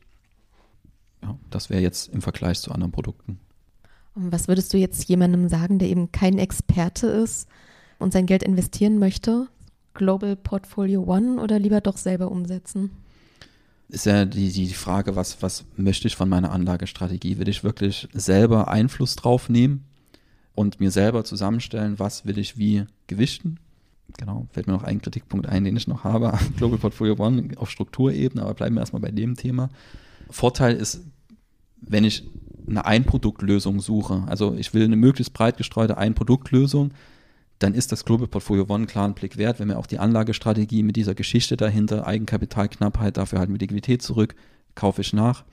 Ja, 1.22 1.36
das 1.50 1.70
wäre 1.70 1.82
jetzt 1.82 2.12
im 2.12 2.22
Vergleich 2.22 2.60
zu 2.60 2.72
anderen 2.72 2.92
Produkten. 2.92 3.38
Was 4.14 4.48
würdest 4.48 4.72
du 4.72 4.78
jetzt 4.78 5.08
jemandem 5.08 5.48
sagen, 5.48 5.78
der 5.78 5.88
eben 5.88 6.10
kein 6.10 6.38
Experte 6.38 7.06
ist 7.06 7.48
und 7.98 8.12
sein 8.12 8.26
Geld 8.26 8.42
investieren 8.42 8.98
möchte? 8.98 9.46
Global 9.94 10.36
Portfolio 10.36 11.02
One 11.04 11.40
oder 11.40 11.58
lieber 11.58 11.80
doch 11.80 11.96
selber 11.96 12.30
umsetzen? 12.30 12.90
Ist 13.88 14.06
ja 14.06 14.24
die, 14.24 14.50
die 14.52 14.68
Frage, 14.74 15.16
was, 15.16 15.42
was 15.42 15.64
möchte 15.76 16.08
ich 16.08 16.16
von 16.16 16.28
meiner 16.28 16.52
Anlagestrategie? 16.52 17.38
Will 17.38 17.48
ich 17.48 17.64
wirklich 17.64 18.08
selber 18.12 18.68
Einfluss 18.68 19.16
drauf 19.16 19.48
nehmen 19.48 19.84
und 20.54 20.78
mir 20.80 20.90
selber 20.90 21.24
zusammenstellen, 21.24 21.98
was 21.98 22.26
will 22.26 22.38
ich 22.38 22.58
wie 22.58 22.84
gewichten? 23.06 23.58
Genau, 24.18 24.46
fällt 24.50 24.66
mir 24.66 24.72
noch 24.72 24.84
ein 24.84 25.00
Kritikpunkt 25.00 25.46
ein, 25.46 25.64
den 25.64 25.76
ich 25.76 25.86
noch 25.86 26.04
habe. 26.04 26.36
Global 26.56 26.78
Portfolio 26.78 27.14
One 27.18 27.50
auf 27.56 27.70
Strukturebene, 27.70 28.42
aber 28.42 28.54
bleiben 28.54 28.74
wir 28.74 28.80
erstmal 28.80 29.02
bei 29.02 29.10
dem 29.10 29.36
Thema. 29.36 29.70
Vorteil 30.30 30.76
ist, 30.76 31.02
wenn 31.80 32.04
ich 32.04 32.24
eine 32.68 32.84
Einproduktlösung 32.84 33.80
suche, 33.80 34.24
also 34.26 34.54
ich 34.54 34.74
will 34.74 34.84
eine 34.84 34.96
möglichst 34.96 35.32
breit 35.32 35.56
gestreute 35.56 35.96
Einproduktlösung, 35.96 36.92
dann 37.58 37.74
ist 37.74 37.92
das 37.92 38.04
Global 38.04 38.28
Portfolio 38.28 38.64
One 38.64 38.74
einen 38.74 38.86
klaren 38.86 39.14
Blick 39.14 39.36
wert, 39.36 39.58
wenn 39.58 39.68
wir 39.68 39.78
auch 39.78 39.86
die 39.86 39.98
Anlagestrategie 39.98 40.82
mit 40.82 40.96
dieser 40.96 41.14
Geschichte 41.14 41.56
dahinter, 41.56 42.06
Eigenkapitalknappheit, 42.06 43.16
dafür 43.16 43.40
halten 43.40 43.52
wir 43.52 43.58
Liquidität 43.58 44.02
zurück, 44.02 44.34
kaufe 44.74 45.00
ich 45.00 45.12
nach. 45.12 45.44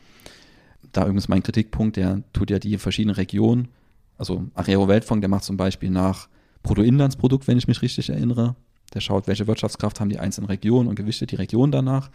Da 0.92 1.04
übrigens 1.04 1.28
mein 1.28 1.42
Kritikpunkt, 1.42 1.96
der 1.96 2.22
tut 2.34 2.52
ja 2.52 2.60
die 2.60 2.78
verschiedenen 2.78 3.16
Regionen, 3.16 3.70
also 4.18 4.46
Arero 4.54 4.88
Weltfonds, 4.88 5.22
der 5.22 5.30
macht 5.30 5.44
zum 5.44 5.58
Beispiel 5.58 5.90
nach 5.90 6.30
Bruttoinlandsprodukt, 6.64 7.48
wenn 7.48 7.58
ich 7.58 7.68
mich 7.68 7.82
richtig 7.82 8.10
erinnere. 8.10 8.56
Der 8.94 9.02
schaut, 9.02 9.28
welche 9.28 9.48
Wirtschaftskraft 9.48 10.00
haben 10.00 10.10
die 10.10 10.20
einzelnen 10.20 10.48
Regionen 10.48 10.88
und 10.88 10.96
gewichtet 10.96 11.32
die 11.32 11.36
Region 11.36 11.72
danach. 11.72 12.12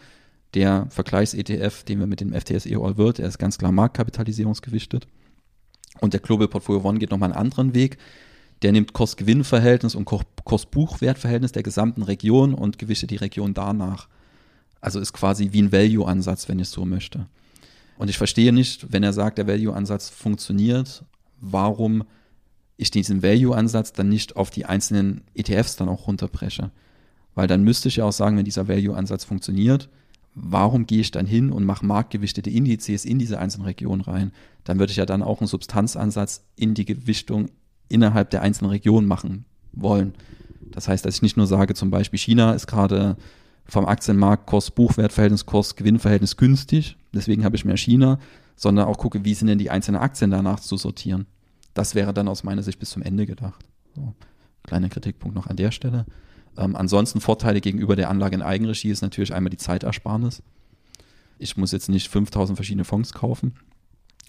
Der 0.53 0.87
Vergleichs-ETF, 0.89 1.83
den 1.83 1.99
wir 1.99 2.07
mit 2.07 2.19
dem 2.19 2.33
FTSE 2.33 2.75
All 2.77 2.97
World, 2.97 3.19
der 3.19 3.27
ist 3.27 3.37
ganz 3.37 3.57
klar 3.57 3.71
marktkapitalisierungsgewichtet. 3.71 5.07
Und 5.99 6.13
der 6.13 6.19
Global 6.19 6.47
Portfolio 6.47 6.83
One 6.83 6.99
geht 6.99 7.11
nochmal 7.11 7.31
einen 7.31 7.39
anderen 7.39 7.73
Weg. 7.73 7.97
Der 8.61 8.71
nimmt 8.71 8.93
Kost-Gewinn-Verhältnis 8.93 9.95
und 9.95 10.05
Kost-Buchwert-Verhältnis 10.05 11.51
der 11.51 11.63
gesamten 11.63 12.03
Region 12.03 12.53
und 12.53 12.77
gewichtet 12.77 13.11
die 13.11 13.15
Region 13.15 13.53
danach. 13.53 14.07
Also 14.81 14.99
ist 14.99 15.13
quasi 15.13 15.49
wie 15.51 15.61
ein 15.61 15.71
Value-Ansatz, 15.71 16.49
wenn 16.49 16.59
ich 16.59 16.69
so 16.69 16.85
möchte. 16.85 17.27
Und 17.97 18.09
ich 18.09 18.17
verstehe 18.17 18.51
nicht, 18.51 18.91
wenn 18.91 19.03
er 19.03 19.13
sagt, 19.13 19.37
der 19.37 19.47
Value-Ansatz 19.47 20.09
funktioniert, 20.09 21.03
warum 21.39 22.03
ich 22.77 22.91
diesen 22.91 23.21
Value-Ansatz 23.21 23.93
dann 23.93 24.09
nicht 24.09 24.35
auf 24.35 24.49
die 24.49 24.65
einzelnen 24.65 25.21
ETFs 25.35 25.75
dann 25.75 25.87
auch 25.87 26.07
runterbreche. 26.07 26.71
Weil 27.35 27.47
dann 27.47 27.63
müsste 27.63 27.89
ich 27.89 27.97
ja 27.97 28.05
auch 28.05 28.11
sagen, 28.11 28.37
wenn 28.37 28.45
dieser 28.45 28.67
Value-Ansatz 28.67 29.23
funktioniert, 29.23 29.87
warum 30.33 30.85
gehe 30.85 31.01
ich 31.01 31.11
dann 31.11 31.25
hin 31.25 31.51
und 31.51 31.65
mache 31.65 31.85
marktgewichtete 31.85 32.49
Indizes 32.49 33.05
in 33.05 33.19
diese 33.19 33.39
einzelnen 33.39 33.65
Regionen 33.65 34.01
rein? 34.01 34.31
Dann 34.63 34.79
würde 34.79 34.91
ich 34.91 34.97
ja 34.97 35.05
dann 35.05 35.23
auch 35.23 35.41
einen 35.41 35.47
Substanzansatz 35.47 36.45
in 36.55 36.73
die 36.73 36.85
Gewichtung 36.85 37.49
innerhalb 37.89 38.29
der 38.29 38.41
einzelnen 38.41 38.71
Regionen 38.71 39.07
machen 39.07 39.45
wollen. 39.73 40.13
Das 40.71 40.87
heißt, 40.87 41.05
dass 41.05 41.15
ich 41.15 41.21
nicht 41.21 41.37
nur 41.37 41.47
sage, 41.47 41.73
zum 41.73 41.91
Beispiel 41.91 42.19
China 42.19 42.53
ist 42.53 42.67
gerade 42.67 43.17
vom 43.65 43.85
Aktienmarkt 43.85 44.47
Kost-Buchwert-Verhältnis, 44.47 45.45
Kost-Gewinn-Verhältnis 45.45 46.37
günstig, 46.37 46.97
deswegen 47.13 47.43
habe 47.43 47.55
ich 47.55 47.65
mehr 47.65 47.77
China, 47.77 48.19
sondern 48.55 48.87
auch 48.87 48.97
gucke, 48.97 49.25
wie 49.25 49.33
sind 49.33 49.47
denn 49.47 49.57
die 49.57 49.69
einzelnen 49.69 50.01
Aktien 50.01 50.31
danach 50.31 50.59
zu 50.59 50.77
sortieren. 50.77 51.25
Das 51.73 51.95
wäre 51.95 52.13
dann 52.13 52.27
aus 52.27 52.43
meiner 52.43 52.63
Sicht 52.63 52.79
bis 52.79 52.89
zum 52.89 53.01
Ende 53.01 53.25
gedacht. 53.25 53.65
So, 53.95 54.13
kleiner 54.63 54.89
Kritikpunkt 54.89 55.35
noch 55.35 55.47
an 55.47 55.55
der 55.55 55.71
Stelle. 55.71 56.05
Ähm, 56.57 56.75
ansonsten 56.75 57.21
Vorteile 57.21 57.61
gegenüber 57.61 57.95
der 57.95 58.09
Anlage 58.09 58.35
in 58.35 58.41
Eigenregie 58.41 58.89
ist 58.89 59.01
natürlich 59.01 59.33
einmal 59.33 59.49
die 59.49 59.57
Zeitersparnis. 59.57 60.43
Ich 61.37 61.57
muss 61.57 61.71
jetzt 61.71 61.89
nicht 61.89 62.09
5000 62.09 62.57
verschiedene 62.57 62.83
Fonds 62.83 63.13
kaufen. 63.13 63.53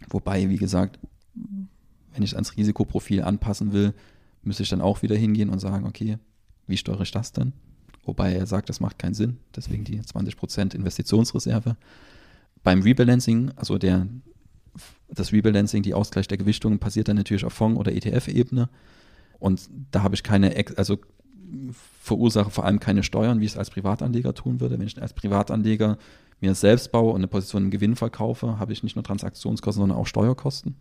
Wobei, 0.09 0.49
wie 0.49 0.57
gesagt, 0.57 0.99
wenn 1.35 2.23
ich 2.23 2.35
ans 2.35 2.57
Risikoprofil 2.57 3.23
anpassen 3.23 3.73
will, 3.73 3.95
müsste 4.43 4.63
ich 4.63 4.69
dann 4.69 4.81
auch 4.81 5.03
wieder 5.03 5.17
hingehen 5.17 5.51
und 5.51 5.59
sagen, 5.59 5.87
okay, 5.87 6.19
wie 6.67 6.77
steuere 6.77 7.03
ich 7.03 7.11
das 7.11 7.33
denn? 7.33 7.53
Wobei 8.05 8.35
er 8.35 8.47
sagt, 8.47 8.69
das 8.69 8.81
macht 8.81 8.99
keinen 8.99 9.15
Sinn, 9.15 9.39
deswegen 9.55 9.85
die 9.85 10.01
20% 10.01 10.75
Investitionsreserve. 10.75 11.77
Beim 12.63 12.83
Rebalancing, 12.83 13.53
also 13.57 13.79
der, 13.79 14.07
das 15.09 15.33
Rebalancing, 15.33 15.83
die 15.83 15.95
Ausgleich 15.95 16.29
der 16.29 16.39
Gewichtungen, 16.39 16.79
passiert 16.79 17.09
dann 17.09 17.17
natürlich 17.17 17.45
auf 17.45 17.53
Fonds- 17.53 17.79
oder 17.79 17.93
ETF-Ebene. 17.93 18.69
Und 19.39 19.69
da 19.91 20.03
habe 20.03 20.15
ich 20.15 20.23
keine, 20.23 20.55
also 20.77 20.99
verursache 22.01 22.51
vor 22.51 22.65
allem 22.65 22.81
keine 22.81 23.03
Steuern, 23.03 23.41
wie 23.41 23.45
ich 23.45 23.53
es 23.53 23.59
als 23.59 23.71
Privatanleger 23.71 24.35
tun 24.35 24.61
würde. 24.61 24.79
Wenn 24.79 24.87
ich 24.87 25.01
als 25.01 25.13
Privatanleger 25.13 25.99
mir 26.41 26.55
selbst 26.55 26.91
baue 26.93 27.11
und 27.11 27.17
eine 27.17 27.29
Position 27.29 27.65
im 27.65 27.71
Gewinn 27.71 27.97
verkaufe, 27.97 28.59
habe 28.59 28.73
ich 28.73 28.83
nicht 28.83 28.97
nur 28.97 29.05
Transaktionskosten, 29.05 29.81
sondern 29.81 29.99
auch 29.99 30.07
Steuerkosten. 30.07 30.75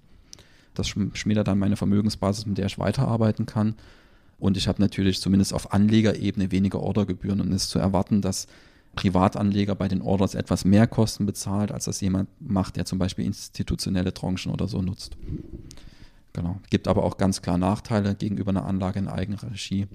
Das 0.73 0.87
schmälert 0.87 1.47
dann 1.47 1.59
meine 1.59 1.75
Vermögensbasis, 1.75 2.45
mit 2.45 2.57
der 2.57 2.65
ich 2.65 2.79
weiterarbeiten 2.79 3.45
kann. 3.45 3.75
Und 4.39 4.57
ich 4.57 4.67
habe 4.67 4.81
natürlich 4.81 5.21
zumindest 5.21 5.53
auf 5.53 5.73
Anlegerebene 5.73 6.51
weniger 6.51 6.79
Ordergebühren 6.79 7.41
und 7.41 7.53
es 7.53 7.63
ist 7.63 7.69
zu 7.69 7.79
erwarten, 7.79 8.21
dass 8.21 8.47
Privatanleger 8.95 9.75
bei 9.75 9.87
den 9.87 10.01
Orders 10.01 10.35
etwas 10.35 10.65
mehr 10.65 10.87
Kosten 10.87 11.25
bezahlt, 11.25 11.71
als 11.71 11.85
das 11.85 12.01
jemand 12.01 12.29
macht, 12.39 12.75
der 12.75 12.85
zum 12.85 12.97
Beispiel 12.97 13.25
institutionelle 13.25 14.13
Tranchen 14.13 14.51
oder 14.51 14.67
so 14.67 14.81
nutzt. 14.81 15.15
Genau. 16.33 16.59
Gibt 16.69 16.87
aber 16.87 17.03
auch 17.03 17.17
ganz 17.17 17.41
klar 17.41 17.57
Nachteile 17.57 18.15
gegenüber 18.15 18.49
einer 18.49 18.65
Anlage 18.65 18.99
in 18.99 19.07
Eigenregie. 19.07 19.87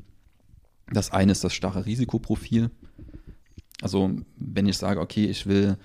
Das 0.90 1.10
eine 1.10 1.32
ist 1.32 1.44
das 1.44 1.54
starre 1.54 1.86
Risikoprofil. 1.86 2.70
Also 3.82 4.10
wenn 4.36 4.66
ich 4.66 4.78
sage, 4.78 5.00
okay, 5.00 5.26
ich 5.26 5.46
will 5.46 5.76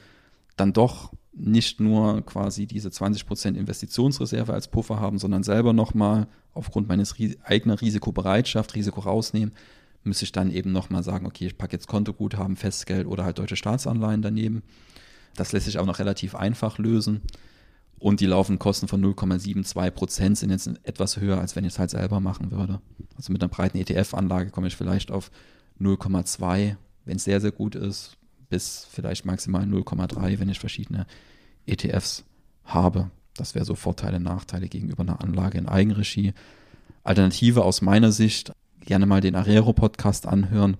dann 0.55 0.73
doch 0.73 1.11
nicht 1.33 1.79
nur 1.79 2.25
quasi 2.25 2.67
diese 2.67 2.89
20% 2.89 3.55
Investitionsreserve 3.55 4.53
als 4.53 4.67
Puffer 4.67 4.99
haben, 4.99 5.17
sondern 5.17 5.43
selber 5.43 5.73
nochmal 5.73 6.27
aufgrund 6.53 6.87
meines 6.87 7.17
Ries 7.17 7.37
eigenen 7.43 7.77
Risikobereitschaft, 7.77 8.75
Risiko 8.75 9.01
rausnehmen, 9.01 9.53
müsste 10.03 10.25
ich 10.25 10.31
dann 10.31 10.51
eben 10.51 10.71
nochmal 10.71 11.03
sagen, 11.03 11.25
okay, 11.25 11.47
ich 11.47 11.57
packe 11.57 11.73
jetzt 11.73 11.87
Kontoguthaben, 11.87 12.55
Festgeld 12.55 13.07
oder 13.07 13.23
halt 13.23 13.39
deutsche 13.39 13.55
Staatsanleihen 13.55 14.21
daneben. 14.21 14.63
Das 15.35 15.51
lässt 15.51 15.65
sich 15.65 15.79
auch 15.79 15.85
noch 15.85 15.99
relativ 15.99 16.35
einfach 16.35 16.77
lösen. 16.77 17.21
Und 18.01 18.19
die 18.19 18.25
laufenden 18.25 18.57
Kosten 18.57 18.87
von 18.87 18.99
0,72 19.05 19.91
Prozent 19.91 20.35
sind 20.35 20.49
jetzt 20.49 20.71
etwas 20.81 21.17
höher, 21.17 21.39
als 21.39 21.55
wenn 21.55 21.65
ich 21.65 21.73
es 21.73 21.79
halt 21.79 21.91
selber 21.91 22.19
machen 22.19 22.49
würde. 22.49 22.81
Also 23.15 23.31
mit 23.31 23.43
einer 23.43 23.49
breiten 23.49 23.77
ETF-Anlage 23.77 24.49
komme 24.49 24.65
ich 24.65 24.75
vielleicht 24.75 25.11
auf 25.11 25.29
0,2, 25.79 26.77
wenn 27.05 27.17
es 27.17 27.23
sehr, 27.25 27.39
sehr 27.39 27.51
gut 27.51 27.75
ist, 27.75 28.17
bis 28.49 28.87
vielleicht 28.89 29.23
maximal 29.25 29.65
0,3, 29.65 30.39
wenn 30.39 30.49
ich 30.49 30.59
verschiedene 30.59 31.05
ETFs 31.67 32.23
habe. 32.65 33.11
Das 33.35 33.53
wäre 33.53 33.65
so 33.65 33.75
Vorteile, 33.75 34.19
Nachteile 34.19 34.67
gegenüber 34.67 35.03
einer 35.03 35.21
Anlage 35.21 35.59
in 35.59 35.69
Eigenregie. 35.69 36.33
Alternative 37.03 37.63
aus 37.63 37.83
meiner 37.83 38.11
Sicht, 38.11 38.51
gerne 38.79 39.05
mal 39.05 39.21
den 39.21 39.35
Arero-Podcast 39.35 40.25
anhören. 40.25 40.75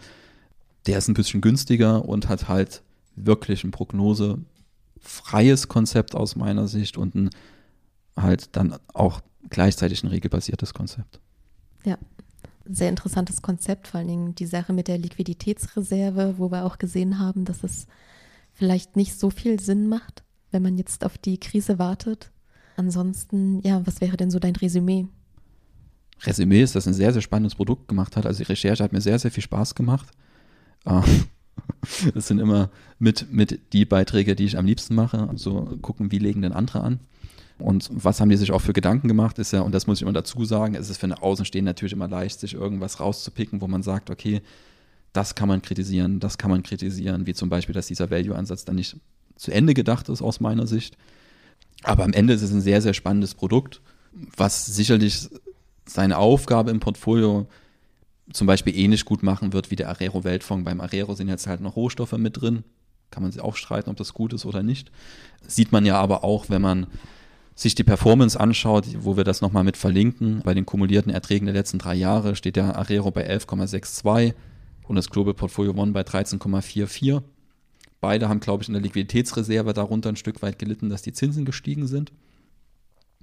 Der 0.87 0.97
ist 0.97 1.07
ein 1.07 1.13
bisschen 1.13 1.41
günstiger 1.41 2.03
und 2.03 2.29
hat 2.29 2.47
halt 2.47 2.81
wirklich 3.15 3.63
ein 3.63 3.69
Prognose 3.69 4.39
freies 5.01 5.67
Konzept 5.67 6.15
aus 6.15 6.35
meiner 6.35 6.67
Sicht 6.67 6.97
und 6.97 7.15
ein 7.15 7.29
halt 8.15 8.55
dann 8.55 8.77
auch 8.93 9.21
gleichzeitig 9.49 10.03
ein 10.03 10.07
regelbasiertes 10.07 10.73
Konzept. 10.73 11.19
Ja, 11.85 11.97
sehr 12.65 12.89
interessantes 12.89 13.41
Konzept, 13.41 13.87
vor 13.87 13.99
allen 13.99 14.07
Dingen 14.07 14.35
die 14.35 14.45
Sache 14.45 14.73
mit 14.73 14.87
der 14.87 14.97
Liquiditätsreserve, 14.97 16.35
wo 16.37 16.51
wir 16.51 16.65
auch 16.65 16.77
gesehen 16.77 17.19
haben, 17.19 17.45
dass 17.45 17.63
es 17.63 17.87
vielleicht 18.53 18.95
nicht 18.95 19.17
so 19.17 19.29
viel 19.29 19.59
Sinn 19.59 19.87
macht, 19.87 20.23
wenn 20.51 20.61
man 20.61 20.77
jetzt 20.77 21.03
auf 21.05 21.17
die 21.17 21.39
Krise 21.39 21.79
wartet. 21.79 22.31
Ansonsten, 22.77 23.61
ja, 23.61 23.85
was 23.85 24.01
wäre 24.01 24.17
denn 24.17 24.31
so 24.31 24.39
dein 24.39 24.55
Resümee? 24.55 25.07
Resümee 26.23 26.61
ist, 26.61 26.75
dass 26.75 26.87
ein 26.87 26.93
sehr, 26.93 27.13
sehr 27.13 27.21
spannendes 27.21 27.55
Produkt 27.55 27.87
gemacht 27.87 28.15
hat. 28.15 28.25
Also 28.25 28.43
die 28.43 28.49
Recherche 28.49 28.83
hat 28.83 28.93
mir 28.93 29.01
sehr, 29.01 29.17
sehr 29.17 29.31
viel 29.31 29.43
Spaß 29.43 29.73
gemacht. 29.75 30.07
Das 32.13 32.27
sind 32.27 32.39
immer 32.39 32.69
mit, 32.99 33.31
mit 33.31 33.73
die 33.73 33.85
Beiträge, 33.85 34.35
die 34.35 34.45
ich 34.45 34.57
am 34.57 34.65
liebsten 34.65 34.95
mache. 34.95 35.27
Also 35.29 35.77
gucken, 35.81 36.11
wie 36.11 36.19
legen 36.19 36.41
denn 36.41 36.53
andere 36.53 36.81
an. 36.81 36.99
Und 37.57 37.89
was 37.91 38.19
haben 38.19 38.29
die 38.29 38.37
sich 38.37 38.51
auch 38.51 38.61
für 38.61 38.73
Gedanken 38.73 39.07
gemacht, 39.07 39.37
ist 39.39 39.51
ja, 39.51 39.61
und 39.61 39.73
das 39.73 39.87
muss 39.87 39.99
ich 39.99 40.01
immer 40.01 40.13
dazu 40.13 40.45
sagen, 40.45 40.75
es 40.75 40.89
ist 40.89 40.97
für 40.97 41.05
eine 41.05 41.21
Außenstehende 41.21 41.69
natürlich 41.69 41.93
immer 41.93 42.07
leicht, 42.07 42.39
sich 42.39 42.53
irgendwas 42.53 42.99
rauszupicken, 42.99 43.61
wo 43.61 43.67
man 43.67 43.83
sagt, 43.83 44.09
okay, 44.09 44.41
das 45.13 45.35
kann 45.35 45.47
man 45.47 45.61
kritisieren, 45.61 46.19
das 46.19 46.37
kann 46.37 46.49
man 46.49 46.63
kritisieren, 46.63 47.27
wie 47.27 47.33
zum 47.33 47.49
Beispiel, 47.49 47.73
dass 47.73 47.87
dieser 47.87 48.09
Value-Ansatz 48.09 48.65
dann 48.65 48.75
nicht 48.75 48.97
zu 49.35 49.51
Ende 49.51 49.73
gedacht 49.73 50.09
ist 50.09 50.21
aus 50.21 50.39
meiner 50.39 50.67
Sicht. 50.67 50.97
Aber 51.83 52.03
am 52.03 52.13
Ende 52.13 52.33
ist 52.33 52.41
es 52.41 52.51
ein 52.51 52.61
sehr, 52.61 52.81
sehr 52.81 52.93
spannendes 52.93 53.35
Produkt, 53.35 53.81
was 54.37 54.65
sicherlich 54.65 55.29
seine 55.85 56.17
Aufgabe 56.17 56.71
im 56.71 56.79
Portfolio 56.79 57.47
zum 58.33 58.47
Beispiel 58.47 58.77
ähnlich 58.77 59.05
gut 59.05 59.23
machen 59.23 59.53
wird 59.53 59.71
wie 59.71 59.75
der 59.75 59.89
Arero 59.89 60.23
Weltfonds. 60.23 60.65
Beim 60.65 60.81
Arero 60.81 61.15
sind 61.15 61.27
jetzt 61.27 61.47
halt 61.47 61.61
noch 61.61 61.75
Rohstoffe 61.75 62.13
mit 62.13 62.41
drin. 62.41 62.63
Kann 63.09 63.23
man 63.23 63.31
sich 63.31 63.41
auch 63.41 63.55
streiten, 63.55 63.89
ob 63.89 63.97
das 63.97 64.13
gut 64.13 64.33
ist 64.33 64.45
oder 64.45 64.63
nicht. 64.63 64.91
Sieht 65.45 65.71
man 65.71 65.85
ja 65.85 65.99
aber 65.99 66.23
auch, 66.23 66.49
wenn 66.49 66.61
man 66.61 66.87
sich 67.55 67.75
die 67.75 67.83
Performance 67.83 68.39
anschaut, 68.39 68.87
wo 68.99 69.17
wir 69.17 69.23
das 69.23 69.41
nochmal 69.41 69.63
mit 69.63 69.77
verlinken. 69.77 70.41
Bei 70.43 70.53
den 70.53 70.65
kumulierten 70.65 71.11
Erträgen 71.11 71.45
der 71.45 71.53
letzten 71.53 71.77
drei 71.77 71.95
Jahre 71.95 72.35
steht 72.35 72.55
der 72.55 72.77
Arero 72.77 73.11
bei 73.11 73.29
11,62 73.29 74.33
und 74.87 74.95
das 74.95 75.09
Global 75.09 75.33
Portfolio 75.33 75.73
One 75.73 75.91
bei 75.91 76.01
13,44. 76.01 77.21
Beide 77.99 78.29
haben, 78.29 78.39
glaube 78.39 78.63
ich, 78.63 78.69
in 78.69 78.73
der 78.73 78.81
Liquiditätsreserve 78.81 79.73
darunter 79.73 80.09
ein 80.09 80.15
Stück 80.15 80.41
weit 80.41 80.57
gelitten, 80.57 80.89
dass 80.89 81.03
die 81.03 81.13
Zinsen 81.13 81.45
gestiegen 81.45 81.87
sind. 81.87 82.11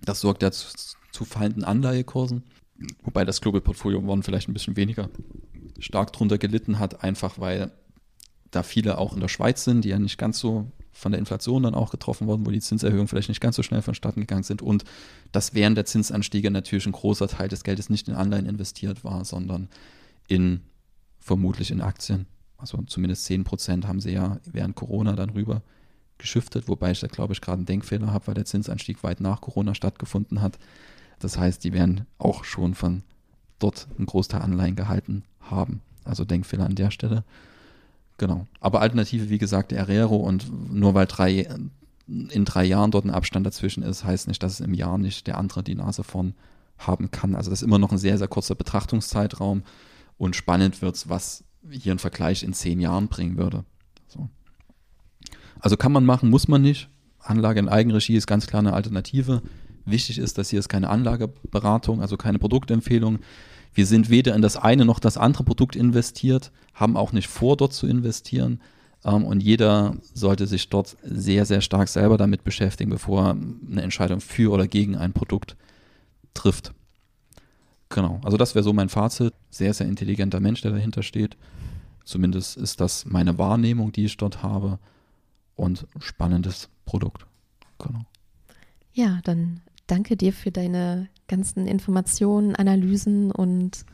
Das 0.05 0.21
sorgt 0.21 0.43
ja 0.43 0.53
zu, 0.53 0.69
zu 1.11 1.25
fallenden 1.25 1.65
Anleihekursen. 1.65 2.45
Wobei 3.03 3.25
das 3.25 3.41
Global 3.41 3.61
Portfolio 3.61 3.99
One 4.01 4.23
vielleicht 4.23 4.49
ein 4.49 4.53
bisschen 4.53 4.77
weniger 4.77 5.11
stark 5.79 6.13
drunter 6.13 6.39
gelitten 6.39 6.79
hat, 6.79 7.03
einfach 7.03 7.39
weil 7.39 7.73
da 8.51 8.63
viele 8.63 8.99
auch 8.99 9.13
in 9.13 9.21
der 9.21 9.29
Schweiz 9.29 9.65
sind, 9.65 9.85
die 9.85 9.91
ja 9.91 9.99
nicht 9.99 10.19
ganz 10.19 10.39
so 10.39 10.71
von 10.93 11.13
der 11.13 11.19
Inflation 11.19 11.63
dann 11.63 11.75
auch 11.75 11.91
getroffen 11.91 12.27
wurden, 12.27 12.45
wo 12.47 12.51
die 12.51 12.61
Zinserhöhungen 12.61 13.09
vielleicht 13.09 13.29
nicht 13.29 13.41
ganz 13.41 13.57
so 13.57 13.63
schnell 13.63 13.83
vonstatten 13.83 14.21
gegangen 14.21 14.43
sind 14.43 14.63
und 14.63 14.85
dass 15.33 15.55
während 15.55 15.77
der 15.77 15.85
Zinsanstiege 15.85 16.51
natürlich 16.51 16.87
ein 16.87 16.93
großer 16.93 17.29
Teil 17.29 17.49
des 17.49 17.63
Geldes 17.63 17.89
nicht 17.91 18.09
in 18.09 18.15
Anleihen 18.15 18.47
investiert 18.47 19.05
war, 19.05 19.25
sondern 19.25 19.69
in 20.27 20.63
vermutlich 21.21 21.71
in 21.71 21.81
Aktien. 21.81 22.27
Also 22.57 22.83
zumindest 22.83 23.27
10 23.27 23.45
Prozent 23.45 23.87
haben 23.87 24.01
sie 24.01 24.13
ja 24.13 24.39
während 24.45 24.75
Corona 24.75 25.15
dann 25.15 25.31
rüber 25.31 25.63
geschiftet, 26.17 26.67
wobei 26.67 26.91
ich 26.91 27.01
da 27.01 27.07
glaube 27.07 27.33
ich 27.33 27.41
gerade 27.41 27.59
einen 27.59 27.67
Denkfehler 27.67 28.13
habe, 28.13 28.27
weil 28.27 28.35
der 28.35 28.45
Zinsanstieg 28.45 29.05
weit 29.05 29.21
nach 29.21 29.41
Corona 29.41 29.75
stattgefunden 29.75 30.41
hat. 30.41 30.59
Das 31.19 31.39
heißt, 31.39 31.65
die 31.65 31.73
werden 31.73 32.07
auch 32.19 32.45
schon 32.45 32.75
von 32.75 33.03
dort 33.59 33.89
einen 33.97 34.07
Großteil 34.07 34.43
Anleihen 34.43 34.77
gehalten 34.77 35.25
haben. 35.41 35.81
Also 36.05 36.25
Denkfehler 36.25 36.65
an 36.65 36.75
der 36.75 36.91
Stelle. 36.91 37.25
Genau. 38.17 38.47
Aber 38.61 38.81
Alternative, 38.81 39.31
wie 39.31 39.39
gesagt, 39.39 39.73
Herrero 39.73 40.17
und 40.17 40.73
nur 40.73 40.95
weil 40.95 41.07
drei, 41.07 41.49
in 42.07 42.45
drei 42.45 42.65
Jahren 42.65 42.91
dort 42.91 43.05
ein 43.05 43.11
Abstand 43.11 43.47
dazwischen 43.47 43.83
ist, 43.83 44.05
heißt 44.05 44.29
nicht, 44.29 44.43
dass 44.43 44.55
es 44.55 44.61
im 44.61 44.75
Jahr 44.75 44.99
nicht 44.99 45.27
der 45.27 45.39
andere 45.39 45.63
die 45.63 45.75
Nase 45.75 46.03
vorn 46.03 46.35
haben 46.79 47.11
kann. 47.11 47.35
Also 47.35 47.51
das 47.51 47.63
ist 47.63 47.67
immer 47.67 47.79
noch 47.79 47.93
ein 47.93 47.99
sehr, 47.99 48.19
sehr 48.19 48.29
kurzer 48.29 48.55
Betrachtungszeitraum 48.55 49.63
und 50.17 50.37
spannend 50.37 50.83
wird 50.83 50.97
es, 50.97 51.09
was 51.09 51.45
hier 51.71 51.93
ein 51.93 51.99
Vergleich 51.99 52.43
in 52.43 52.53
zehn 52.53 52.81
Jahren 52.81 53.09
bringen 53.09 53.37
würde. 53.37 53.65
So. 54.07 54.29
Also 55.61 55.77
kann 55.77 55.93
man 55.93 56.05
machen, 56.05 56.31
muss 56.31 56.49
man 56.49 56.63
nicht. 56.63 56.89
Anlage 57.19 57.61
in 57.61 57.69
Eigenregie 57.69 58.17
ist 58.17 58.27
ganz 58.27 58.47
klar 58.47 58.61
eine 58.61 58.73
Alternative. 58.73 59.43
Wichtig 59.91 60.19
ist, 60.19 60.39
dass 60.39 60.51
hier 60.51 60.59
ist 60.59 60.69
keine 60.69 60.91
Anlageberatung, 60.91 62.01
also 62.01 62.17
keine 62.17 62.39
Produktempfehlung. 62.39 63.21
Wir 63.75 63.87
sind 63.87 64.11
weder 64.11 64.35
in 64.35 64.43
das 64.43 64.57
eine 64.57 64.85
noch 64.85 64.99
das 64.99 65.17
andere 65.17 65.45
Produkt 65.45 65.77
investiert, 65.77 66.51
haben 66.75 66.97
auch 66.97 67.13
nicht 67.13 67.29
vor, 67.29 67.57
dort 67.57 67.73
zu 67.73 67.87
investieren. 67.87 68.61
Ähm, 69.05 69.25
und 69.25 69.43
jeder 69.43 69.97
sollte 70.15 70.47
sich 70.47 70.69
dort 70.69 70.97
sehr, 71.03 71.45
sehr 71.45 71.61
stark 71.61 71.89
selber 71.89 72.17
damit 72.17 72.45
beschäftigen, 72.45 72.91
bevor 72.91 73.29
er 73.29 73.31
eine 73.71 73.83
Entscheidung 73.83 74.21
für 74.21 74.53
oder 74.53 74.67
gegen 74.67 74.97
ein 74.97 75.13
Produkt 75.13 75.57
trifft. 76.35 76.73
Genau, 77.89 78.21
also 78.23 78.37
das 78.37 78.55
wäre 78.55 78.63
so 78.63 78.73
mein 78.73 78.89
Fazit. 78.89 79.33
Sehr, 79.51 79.73
sehr 79.73 79.87
intelligenter 79.87 80.41
Mensch, 80.41 80.61
der 80.61 80.73
dahinter 80.73 81.03
steht. 81.03 81.37
Zumindest 82.05 82.57
ist 82.57 82.81
das 82.81 83.07
meine 83.07 83.39
Wahrnehmung, 83.39 83.93
die 83.93 84.05
ich 84.05 84.17
dort 84.17 84.43
habe. 84.43 84.79
Und 85.55 85.87
spannendes 85.99 86.69
Produkt. 86.85 87.27
Genau. 87.79 88.03
Ja, 88.93 89.21
dann 89.25 89.61
danke 89.89 90.17
dir 90.17 90.33
für 90.33 90.53
deine 90.53 91.09
ganzen 91.27 91.67
Informationen, 91.67 92.55
Analysen 92.55 93.33
und 93.33 93.85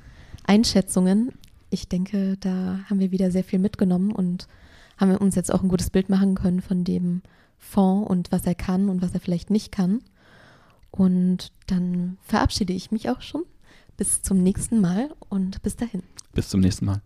Einschätzungen. 0.47 1.33
Ich 1.71 1.89
denke, 1.89 2.37
da 2.39 2.81
haben 2.89 3.01
wir 3.01 3.11
wieder 3.11 3.31
sehr 3.31 3.45
viel 3.45 3.59
mitgenommen 3.59 4.13
und 4.13 4.47
haben 4.99 5.11
wir 5.11 5.21
uns 5.21 5.35
jetzt 5.35 5.53
auch 5.53 5.63
ein 5.63 5.69
gutes 5.69 5.91
Bild 5.91 6.09
machen 6.09 6.35
können 6.35 6.61
von 6.61 6.85
dem 6.85 7.23
Fonds 7.59 8.09
und 8.09 8.31
was 8.31 8.47
er 8.47 8.55
kann 8.55 8.89
und 8.89 9.03
was 9.03 9.15
er 9.15 9.21
vielleicht 9.21 9.51
nicht 9.51 9.73
kann. 9.73 10.03
Und 10.91 11.53
dann 11.67 12.19
verabschiede 12.23 12.73
ich 12.73 12.93
mich 12.93 13.09
auch 13.09 13.23
schon. 13.23 13.45
Bis 13.97 14.23
zum 14.23 14.43
nächsten 14.43 14.81
Mal 14.81 15.11
und 15.29 15.63
bis 15.63 15.77
dahin. 15.77 16.03
Bis 16.33 16.49
zum 16.49 16.61
nächsten 16.61 16.85
Mal. 16.85 17.01